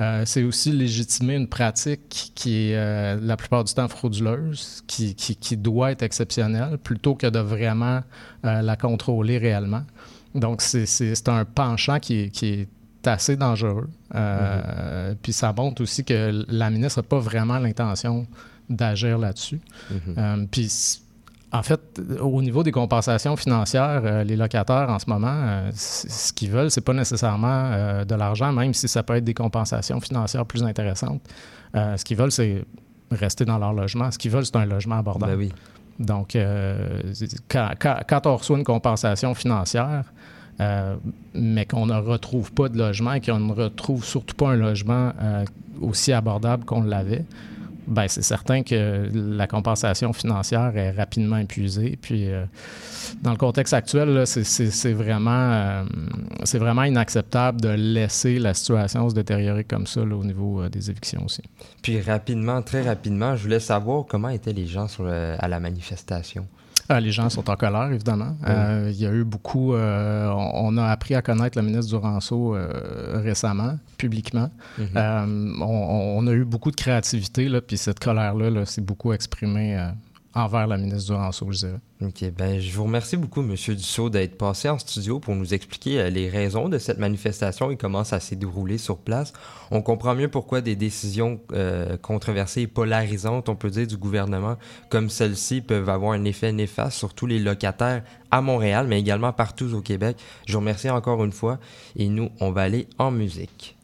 Euh, 0.00 0.24
c'est 0.26 0.42
aussi 0.42 0.72
légitimer 0.72 1.36
une 1.36 1.46
pratique 1.48 2.32
qui 2.34 2.50
est 2.70 2.76
euh, 2.76 3.18
la 3.22 3.36
plupart 3.36 3.62
du 3.62 3.72
temps 3.74 3.88
frauduleuse, 3.88 4.82
qui, 4.88 5.14
qui, 5.14 5.36
qui, 5.36 5.56
doit 5.56 5.92
être 5.92 6.02
exceptionnelle, 6.02 6.78
plutôt 6.78 7.14
que 7.14 7.28
de 7.28 7.38
vraiment 7.38 8.00
euh, 8.44 8.62
la 8.62 8.76
contrôler 8.76 9.38
réellement. 9.38 9.84
Donc, 10.34 10.62
c'est 10.62 11.28
un 11.28 11.44
penchant 11.44 11.98
qui 12.00 12.14
est, 12.22 12.30
qui 12.30 12.46
est 12.46 13.06
assez 13.06 13.36
dangereux. 13.36 13.88
Mm 14.12 14.18
-hmm. 14.18 15.16
Puis 15.22 15.32
ça 15.32 15.52
montre 15.60 15.82
aussi 15.82 16.02
que 16.04 16.18
la 16.62 16.68
ministre 16.70 16.98
n'a 17.00 17.08
pas 17.14 17.22
vraiment 17.30 17.58
l'intention 17.64 18.26
d'agir 18.68 19.14
là-dessus. 19.24 19.60
Mm 19.90 19.96
-hmm. 19.96 20.46
puis 20.52 20.68
en 21.52 21.62
fait, 21.62 21.80
au 22.20 22.42
niveau 22.42 22.62
des 22.62 22.72
compensations 22.72 23.36
financières, 23.36 24.02
euh, 24.04 24.24
les 24.24 24.36
locataires 24.36 24.90
en 24.90 24.98
ce 24.98 25.08
moment, 25.08 25.32
euh, 25.32 25.70
ce 25.74 26.32
qu'ils 26.32 26.50
veulent, 26.50 26.70
c'est 26.70 26.82
pas 26.82 26.92
nécessairement 26.92 27.70
euh, 27.72 28.04
de 28.04 28.14
l'argent, 28.14 28.52
même 28.52 28.74
si 28.74 28.86
ça 28.86 29.02
peut 29.02 29.16
être 29.16 29.24
des 29.24 29.34
compensations 29.34 30.00
financières 30.00 30.44
plus 30.44 30.62
intéressantes. 30.62 31.22
ce 31.74 32.04
qu'ils 32.04 32.16
veulent, 32.16 32.32
c'est 32.32 32.64
rester 33.10 33.46
dans 33.46 33.58
leur 33.58 33.72
logement. 33.72 34.10
Ce 34.10 34.18
qu'ils 34.18 34.30
veulent, 34.30 34.44
c'est 34.44 34.56
un 34.56 34.66
logement 34.66 34.98
abordable. 34.98 35.32
Ben 35.32 35.38
oui. 35.38 35.52
Donc, 35.98 36.36
quand, 37.48 37.70
quand, 37.80 37.96
quand, 38.08 38.26
on 38.26 38.36
reçoit 38.36 38.58
une 38.58 38.64
compensation 38.64 39.34
financière, 39.34 40.04
mais 41.34 41.66
qu'on 41.66 41.86
ne 41.86 41.98
retrouve 41.98 42.52
pas 42.52 42.68
de 42.68 42.78
logement 42.78 43.14
et 43.14 43.20
qu'on 43.20 43.40
ne 43.40 43.52
retrouve 43.52 44.04
surtout 44.04 44.36
pas 44.36 44.50
un 44.50 44.56
logement 44.56 45.12
aussi 45.80 46.12
abordable 46.12 46.64
qu'on 46.64 46.82
l'avait, 46.82 47.24
ben, 47.88 48.06
c'est 48.06 48.22
certain 48.22 48.62
que 48.62 49.08
la 49.12 49.46
compensation 49.46 50.12
financière 50.12 50.76
est 50.76 50.90
rapidement 50.90 51.38
épuisée. 51.38 51.98
Puis, 52.00 52.30
euh, 52.30 52.44
dans 53.22 53.30
le 53.30 53.38
contexte 53.38 53.72
actuel, 53.72 54.26
c'est 54.26 54.92
vraiment, 54.92 55.30
euh, 55.30 55.84
vraiment 56.54 56.84
inacceptable 56.84 57.60
de 57.60 57.70
laisser 57.70 58.38
la 58.38 58.52
situation 58.52 59.08
se 59.08 59.14
détériorer 59.14 59.64
comme 59.64 59.86
ça 59.86 60.02
au 60.02 60.24
niveau 60.24 60.60
euh, 60.60 60.68
des 60.68 60.90
évictions 60.90 61.24
aussi. 61.24 61.42
Puis, 61.82 62.00
rapidement, 62.00 62.60
très 62.60 62.82
rapidement, 62.82 63.34
je 63.36 63.42
voulais 63.42 63.60
savoir 63.60 64.04
comment 64.06 64.28
étaient 64.28 64.52
les 64.52 64.66
gens 64.66 64.86
à 65.38 65.48
la 65.48 65.60
manifestation. 65.60 66.46
Ah, 66.90 67.00
les 67.00 67.12
gens 67.12 67.28
sont 67.28 67.50
en 67.50 67.56
colère, 67.56 67.92
évidemment. 67.92 68.34
Euh, 68.46 68.90
il 68.90 68.98
y 68.98 69.06
a 69.06 69.12
eu 69.12 69.22
beaucoup. 69.22 69.74
Euh, 69.74 70.30
on, 70.30 70.78
a 70.78 70.86
appris 70.86 71.14
à 71.14 71.20
connaître 71.20 71.58
la 71.58 71.62
ministre 71.62 71.90
Duranceau 71.90 72.56
euh, 72.56 73.20
récemment, 73.22 73.78
publiquement. 73.98 74.50
On, 74.78 75.60
on, 75.60 76.26
a 76.26 76.32
eu 76.32 76.44
beaucoup 76.44 76.70
de 76.70 76.76
créativité, 76.76 77.48
là, 77.50 77.60
puis 77.60 77.76
cette 77.76 78.00
colère-là 78.00 78.48
là, 78.48 78.64
s'est 78.64 78.80
beaucoup 78.80 79.12
exprimée 79.12 79.78
envers 80.38 80.66
la 80.66 80.76
ministre 80.76 81.12
Duranceau, 81.12 81.50
je 81.50 81.58
dirais. 81.58 81.80
OK. 82.00 82.24
Ben, 82.36 82.60
je 82.60 82.72
vous 82.74 82.84
remercie 82.84 83.16
beaucoup, 83.16 83.40
M. 83.40 83.54
Dussault, 83.54 84.08
d'être 84.08 84.38
passé 84.38 84.68
en 84.68 84.78
studio 84.78 85.18
pour 85.18 85.34
nous 85.34 85.52
expliquer 85.52 86.00
euh, 86.00 86.10
les 86.10 86.28
raisons 86.28 86.68
de 86.68 86.78
cette 86.78 86.98
manifestation 86.98 87.70
et 87.70 87.76
comment 87.76 88.04
ça 88.04 88.20
s'est 88.20 88.36
déroulé 88.36 88.78
sur 88.78 88.98
place. 88.98 89.32
On 89.70 89.82
comprend 89.82 90.14
mieux 90.14 90.28
pourquoi 90.28 90.60
des 90.60 90.76
décisions 90.76 91.40
euh, 91.52 91.96
controversées 91.96 92.62
et 92.62 92.66
polarisantes, 92.66 93.48
on 93.48 93.56
peut 93.56 93.70
dire, 93.70 93.86
du 93.86 93.96
gouvernement 93.96 94.56
comme 94.90 95.10
celle-ci 95.10 95.60
peuvent 95.60 95.88
avoir 95.88 96.12
un 96.12 96.24
effet 96.24 96.52
néfaste 96.52 96.98
sur 96.98 97.14
tous 97.14 97.26
les 97.26 97.38
locataires 97.38 98.02
à 98.30 98.40
Montréal, 98.40 98.86
mais 98.88 99.00
également 99.00 99.32
partout 99.32 99.74
au 99.74 99.80
Québec. 99.80 100.16
Je 100.46 100.52
vous 100.52 100.60
remercie 100.60 100.90
encore 100.90 101.24
une 101.24 101.32
fois 101.32 101.58
et 101.96 102.08
nous, 102.08 102.30
on 102.40 102.50
va 102.50 102.62
aller 102.62 102.86
en 102.98 103.10
musique. 103.10 103.77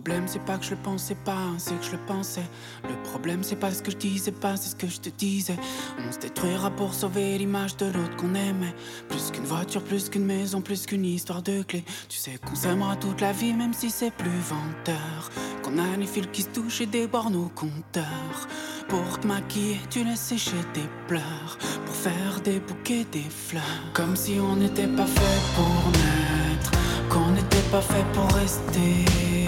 Problème, 0.00 0.28
c'est 0.28 0.44
pas 0.44 0.58
que 0.58 0.64
je 0.64 0.70
le 0.70 0.76
pensais 0.76 1.16
pas, 1.24 1.48
c'est 1.58 1.76
que 1.76 1.84
je 1.84 1.90
le 1.90 1.98
pensais. 2.06 2.48
Le 2.84 2.94
problème, 3.10 3.42
c'est 3.42 3.56
pas 3.56 3.72
ce 3.72 3.82
que 3.82 3.90
je 3.90 3.96
disais 3.96 4.30
pas, 4.30 4.56
c'est 4.56 4.70
ce 4.70 4.76
que 4.76 4.86
je 4.86 5.00
te 5.00 5.08
disais. 5.08 5.56
On 5.98 6.12
se 6.12 6.18
détruira 6.18 6.70
pour 6.70 6.94
sauver 6.94 7.36
l'image 7.36 7.76
de 7.78 7.86
l'autre 7.86 8.14
qu'on 8.16 8.32
aimait. 8.36 8.76
Plus 9.08 9.32
qu'une 9.32 9.42
voiture, 9.44 9.82
plus 9.82 10.08
qu'une 10.08 10.24
maison, 10.24 10.60
plus 10.60 10.86
qu'une 10.86 11.04
histoire 11.04 11.42
de 11.42 11.62
clés. 11.62 11.84
Tu 12.08 12.16
sais 12.16 12.38
qu'on 12.38 12.54
s'aimera 12.54 12.94
toute 12.94 13.20
la 13.20 13.32
vie, 13.32 13.52
même 13.52 13.74
si 13.74 13.90
c'est 13.90 14.12
plus 14.12 14.38
venteur. 14.48 15.30
Qu'on 15.64 15.78
a 15.78 15.96
les 15.96 16.06
fils 16.06 16.28
qui 16.32 16.42
se 16.42 16.50
touchent 16.50 16.82
et 16.82 16.86
des 16.86 17.08
bornes 17.08 17.34
au 17.34 17.50
compteur. 17.52 18.46
Pour 18.88 19.18
te 19.18 19.26
maquiller, 19.26 19.80
tu 19.90 20.04
laisses 20.04 20.20
sécher 20.20 20.62
tes 20.74 20.88
pleurs. 21.08 21.58
Pour 21.84 21.96
faire 21.96 22.40
des 22.44 22.60
bouquets, 22.60 23.04
des 23.10 23.28
fleurs. 23.28 23.90
Comme 23.94 24.14
si 24.14 24.38
on 24.38 24.54
n'était 24.54 24.86
pas 24.86 25.06
fait 25.06 25.40
pour 25.56 25.90
naître. 25.90 26.70
Qu'on 27.10 27.32
n'était 27.32 27.68
pas 27.72 27.82
fait 27.82 28.04
pour 28.12 28.30
rester. 28.36 29.47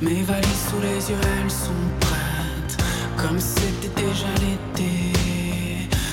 Mes 0.00 0.22
valises 0.22 0.68
sous 0.70 0.80
les 0.80 1.10
yeux, 1.10 1.20
elles 1.42 1.50
sont 1.50 1.72
prêtes. 1.98 2.84
Comme 3.16 3.40
c'était 3.40 4.00
déjà 4.00 4.28
l'été. 4.40 5.12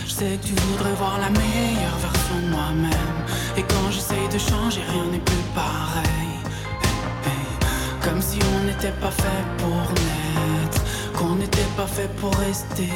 Je 0.07 0.11
sais 0.11 0.39
que 0.41 0.47
tu 0.47 0.53
voudrais 0.55 0.93
voir 0.93 1.19
la 1.19 1.29
meilleure 1.29 1.97
version 2.01 2.35
de 2.43 2.49
moi-même. 2.49 3.19
Et 3.55 3.61
quand 3.61 3.91
j'essaye 3.91 4.27
de 4.33 4.39
changer, 4.39 4.81
rien 4.89 5.11
n'est 5.11 5.19
plus 5.19 5.45
pareil. 5.53 6.33
Hey, 6.81 7.29
hey. 7.29 8.09
Comme 8.09 8.21
si 8.21 8.39
on 8.55 8.65
n'était 8.65 8.97
pas 8.99 9.11
fait 9.11 9.43
pour 9.59 9.77
naître. 9.93 10.74
Qu'on 11.17 11.35
n'était 11.35 11.69
pas 11.77 11.87
fait 11.87 12.09
pour 12.19 12.35
rester. 12.35 12.89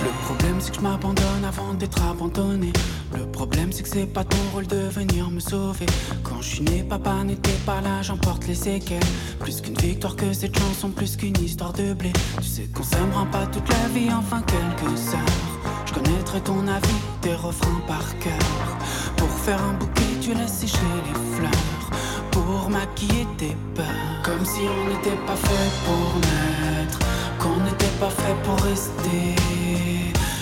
Le 0.00 0.24
problème, 0.24 0.56
c'est 0.60 0.70
que 0.70 0.76
je 0.76 0.82
m'abandonne 0.82 1.44
avant 1.46 1.74
d'être 1.74 2.00
abandonné. 2.02 2.72
Le 3.14 3.26
problème, 3.26 3.72
c'est 3.72 3.82
que 3.82 3.88
c'est 3.88 4.06
pas 4.06 4.24
ton 4.24 4.38
rôle 4.52 4.66
de 4.66 4.88
venir 4.88 5.30
me 5.30 5.40
sauver. 5.40 5.86
Quand 6.22 6.40
je 6.40 6.48
suis 6.48 6.62
né, 6.62 6.84
papa 6.84 7.24
n'était 7.24 7.58
pas 7.64 7.80
là, 7.80 8.02
j'emporte 8.02 8.46
les 8.46 8.54
séquelles. 8.54 9.00
Plus 9.40 9.60
qu'une 9.60 9.74
victoire 9.74 10.14
que 10.14 10.32
cette 10.32 10.56
chanson, 10.56 10.90
plus 10.90 11.16
qu'une 11.16 11.36
histoire 11.42 11.72
de 11.72 11.92
blé. 11.92 12.12
Tu 12.40 12.48
sais 12.48 12.68
qu'on 12.72 12.84
s'aimera 12.84 13.26
pas 13.26 13.46
toute 13.46 13.68
la 13.68 13.88
vie, 13.88 14.10
enfin 14.12 14.42
quelques 14.42 15.14
heures. 15.14 15.84
Je 15.86 15.94
connaîtrai 15.94 16.40
ton 16.42 16.66
avis, 16.68 17.00
tes 17.20 17.34
refrains 17.34 17.80
par 17.88 18.16
cœur. 18.20 18.78
Pour 19.16 19.28
faire 19.28 19.60
un 19.62 19.72
bouquet, 19.74 20.02
tu 20.20 20.34
laisses 20.34 20.58
sécher 20.60 20.78
les 21.06 21.36
fleurs. 21.36 21.90
Pour 22.30 22.70
maquiller 22.70 23.26
tes 23.38 23.56
peurs. 23.74 24.22
Comme 24.22 24.44
si 24.44 24.60
on 24.60 24.88
n'était 24.88 25.18
pas 25.26 25.36
fait 25.36 25.70
pour 25.84 26.20
naître. 26.20 26.98
Qu'on 27.46 27.60
n'était 27.62 27.96
pas 28.00 28.10
fait 28.10 28.36
pour 28.42 28.58
rester. 28.64 29.36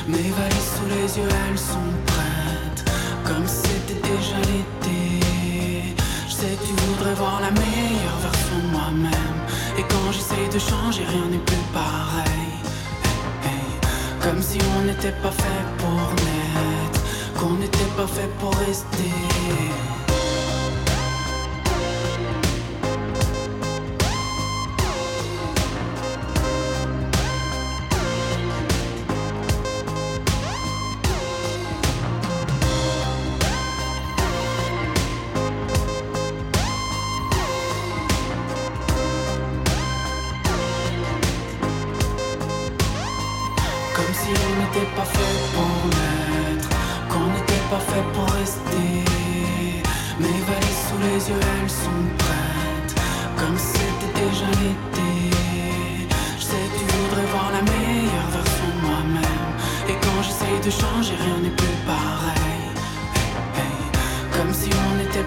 Mes 0.08 0.30
valises 0.38 0.70
sous 0.74 0.88
les 0.88 1.18
yeux, 1.18 1.28
elles 1.46 1.58
sont 1.58 1.92
prêtes. 2.06 2.90
Comme 3.26 3.46
c'était 3.46 4.00
déjà 4.00 4.38
l'été. 4.48 5.20
Je 6.26 6.32
sais 6.32 6.56
tu 6.66 6.72
voudrais 6.72 7.14
voir 7.14 7.42
la 7.42 7.50
meilleure 7.50 8.18
version 8.22 8.58
de 8.64 8.70
moi-même. 8.72 9.38
Et 9.78 9.82
quand 9.82 10.12
j'essaye 10.12 10.48
de 10.48 10.58
changer, 10.58 11.04
rien 11.04 11.26
n'est 11.30 11.44
plus 11.44 11.64
pareil. 11.74 12.52
Comme 14.22 14.40
si 14.40 14.58
on 14.78 14.84
n'était 14.86 15.16
pas 15.22 15.32
fait 15.42 15.64
pour 15.76 16.00
naître. 16.24 17.00
Qu'on 17.38 17.54
n'était 17.60 17.90
pas 17.98 18.06
fait 18.06 18.30
pour 18.40 18.54
rester. 18.66 19.12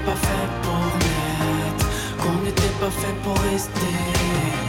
Pas 0.08 0.15
fait 0.15 0.50
pour 0.63 0.86
naître, 1.04 1.86
qu'on 2.17 2.41
n'était 2.46 2.74
pas 2.80 2.89
fait 2.89 3.15
pour 3.24 3.38
rester. 3.52 4.66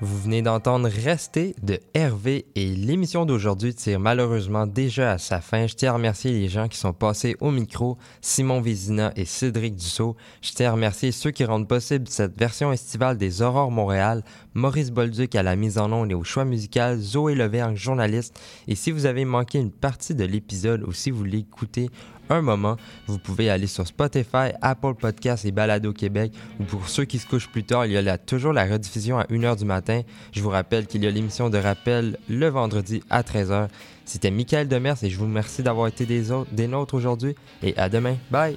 Vous 0.00 0.18
venez 0.18 0.42
d'entendre 0.42 0.88
Rester 0.88 1.54
de 1.62 1.78
Hervé 1.94 2.46
et 2.56 2.74
l'émission 2.74 3.24
d'aujourd'hui 3.24 3.74
tire 3.74 4.00
malheureusement 4.00 4.66
déjà 4.66 5.12
à 5.12 5.18
sa 5.18 5.40
fin. 5.40 5.68
Je 5.68 5.74
tiens 5.74 5.90
à 5.90 5.94
remercier 5.94 6.32
les 6.32 6.48
gens 6.48 6.66
qui 6.66 6.78
sont 6.78 6.92
passés 6.92 7.36
au 7.40 7.52
micro, 7.52 7.96
Simon 8.20 8.60
Vézina 8.60 9.12
et 9.14 9.24
Cédric 9.24 9.76
Dussault. 9.76 10.16
Je 10.42 10.50
tiens 10.50 10.70
à 10.70 10.72
remercier 10.72 11.12
ceux 11.12 11.30
qui 11.30 11.44
rendent 11.44 11.68
possible 11.68 12.08
cette 12.08 12.36
version 12.36 12.72
estivale 12.72 13.16
des 13.16 13.40
Aurores 13.40 13.70
Montréal, 13.70 14.24
Maurice 14.54 14.90
Bolduc 14.90 15.36
à 15.36 15.44
la 15.44 15.54
mise 15.54 15.78
en 15.78 15.92
onde 15.92 16.10
et 16.10 16.14
au 16.14 16.24
choix 16.24 16.44
musical, 16.44 16.98
Zoé 16.98 17.36
Levergne, 17.36 17.76
journaliste. 17.76 18.38
Et 18.66 18.74
si 18.74 18.90
vous 18.90 19.06
avez 19.06 19.24
manqué 19.24 19.60
une 19.60 19.70
partie 19.70 20.16
de 20.16 20.24
l'épisode 20.24 20.82
ou 20.82 20.92
si 20.92 21.12
vous 21.12 21.22
l'écoutez 21.24 21.88
un 22.30 22.42
moment, 22.42 22.76
vous 23.06 23.18
pouvez 23.18 23.50
aller 23.50 23.66
sur 23.66 23.86
Spotify, 23.86 24.52
Apple 24.62 24.94
Podcasts 24.94 25.44
et 25.44 25.52
Balado 25.52 25.92
Québec. 25.92 26.32
Ou 26.60 26.64
pour 26.64 26.88
ceux 26.88 27.04
qui 27.04 27.18
se 27.18 27.26
couchent 27.26 27.48
plus 27.48 27.64
tard, 27.64 27.86
il 27.86 27.92
y 27.92 27.96
a 27.98 28.18
toujours 28.18 28.52
la 28.52 28.64
rediffusion 28.64 29.18
à 29.18 29.24
1h 29.24 29.58
du 29.58 29.64
matin. 29.64 30.02
Je 30.32 30.42
vous 30.42 30.50
rappelle 30.50 30.86
qu'il 30.86 31.04
y 31.04 31.06
a 31.06 31.10
l'émission 31.10 31.50
de 31.50 31.58
rappel 31.58 32.18
le 32.28 32.48
vendredi 32.48 33.02
à 33.10 33.22
13h. 33.22 33.68
C'était 34.04 34.30
Michael 34.30 34.68
Demers 34.68 35.02
et 35.02 35.10
je 35.10 35.18
vous 35.18 35.24
remercie 35.24 35.62
d'avoir 35.62 35.88
été 35.88 36.06
des 36.06 36.66
nôtres 36.66 36.94
aujourd'hui. 36.94 37.34
Et 37.62 37.76
à 37.76 37.88
demain. 37.88 38.16
Bye! 38.30 38.56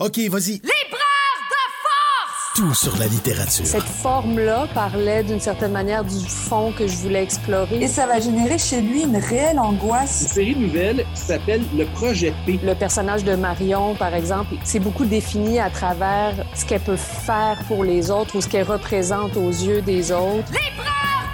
OK, 0.00 0.18
vas-y. 0.30 0.52
L'épreuve 0.52 1.42
de 1.50 1.62
force! 1.82 2.54
Tout 2.54 2.72
sur 2.72 2.96
la 2.96 3.06
littérature. 3.06 3.66
Cette 3.66 3.82
forme-là 3.82 4.66
parlait 4.72 5.22
d'une 5.22 5.40
certaine 5.40 5.72
manière 5.72 6.04
du 6.04 6.26
fond 6.26 6.72
que 6.72 6.86
je 6.86 6.96
voulais 6.96 7.22
explorer. 7.22 7.82
Et 7.82 7.86
ça 7.86 8.06
va 8.06 8.18
générer 8.18 8.56
chez 8.56 8.80
lui 8.80 9.02
une 9.02 9.18
réelle 9.18 9.58
angoisse. 9.58 10.22
Une 10.22 10.28
série 10.28 10.56
nouvelle 10.56 11.04
qui 11.14 11.20
s'appelle 11.20 11.62
Le 11.76 11.84
Projet 11.84 12.32
P. 12.46 12.58
Le 12.62 12.74
personnage 12.74 13.24
de 13.24 13.34
Marion, 13.34 13.94
par 13.94 14.14
exemple, 14.14 14.54
c'est 14.64 14.80
beaucoup 14.80 15.04
défini 15.04 15.60
à 15.60 15.68
travers 15.68 16.32
ce 16.54 16.64
qu'elle 16.64 16.80
peut 16.80 16.96
faire 16.96 17.58
pour 17.68 17.84
les 17.84 18.10
autres 18.10 18.36
ou 18.36 18.40
ce 18.40 18.48
qu'elle 18.48 18.66
représente 18.66 19.36
aux 19.36 19.50
yeux 19.50 19.82
des 19.82 20.12
autres. 20.12 20.50
L'épreuve 20.50 20.86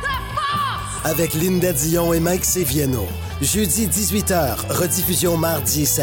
de 0.03 0.35
force! 0.35 1.05
Avec 1.05 1.35
Linda 1.35 1.73
Dion 1.73 2.13
et 2.13 2.19
Mike 2.19 2.45
Seviano. 2.45 3.07
Jeudi 3.43 3.87
18h, 3.87 4.57
rediffusion 4.71 5.37
mardi 5.37 5.85
16 5.85 5.95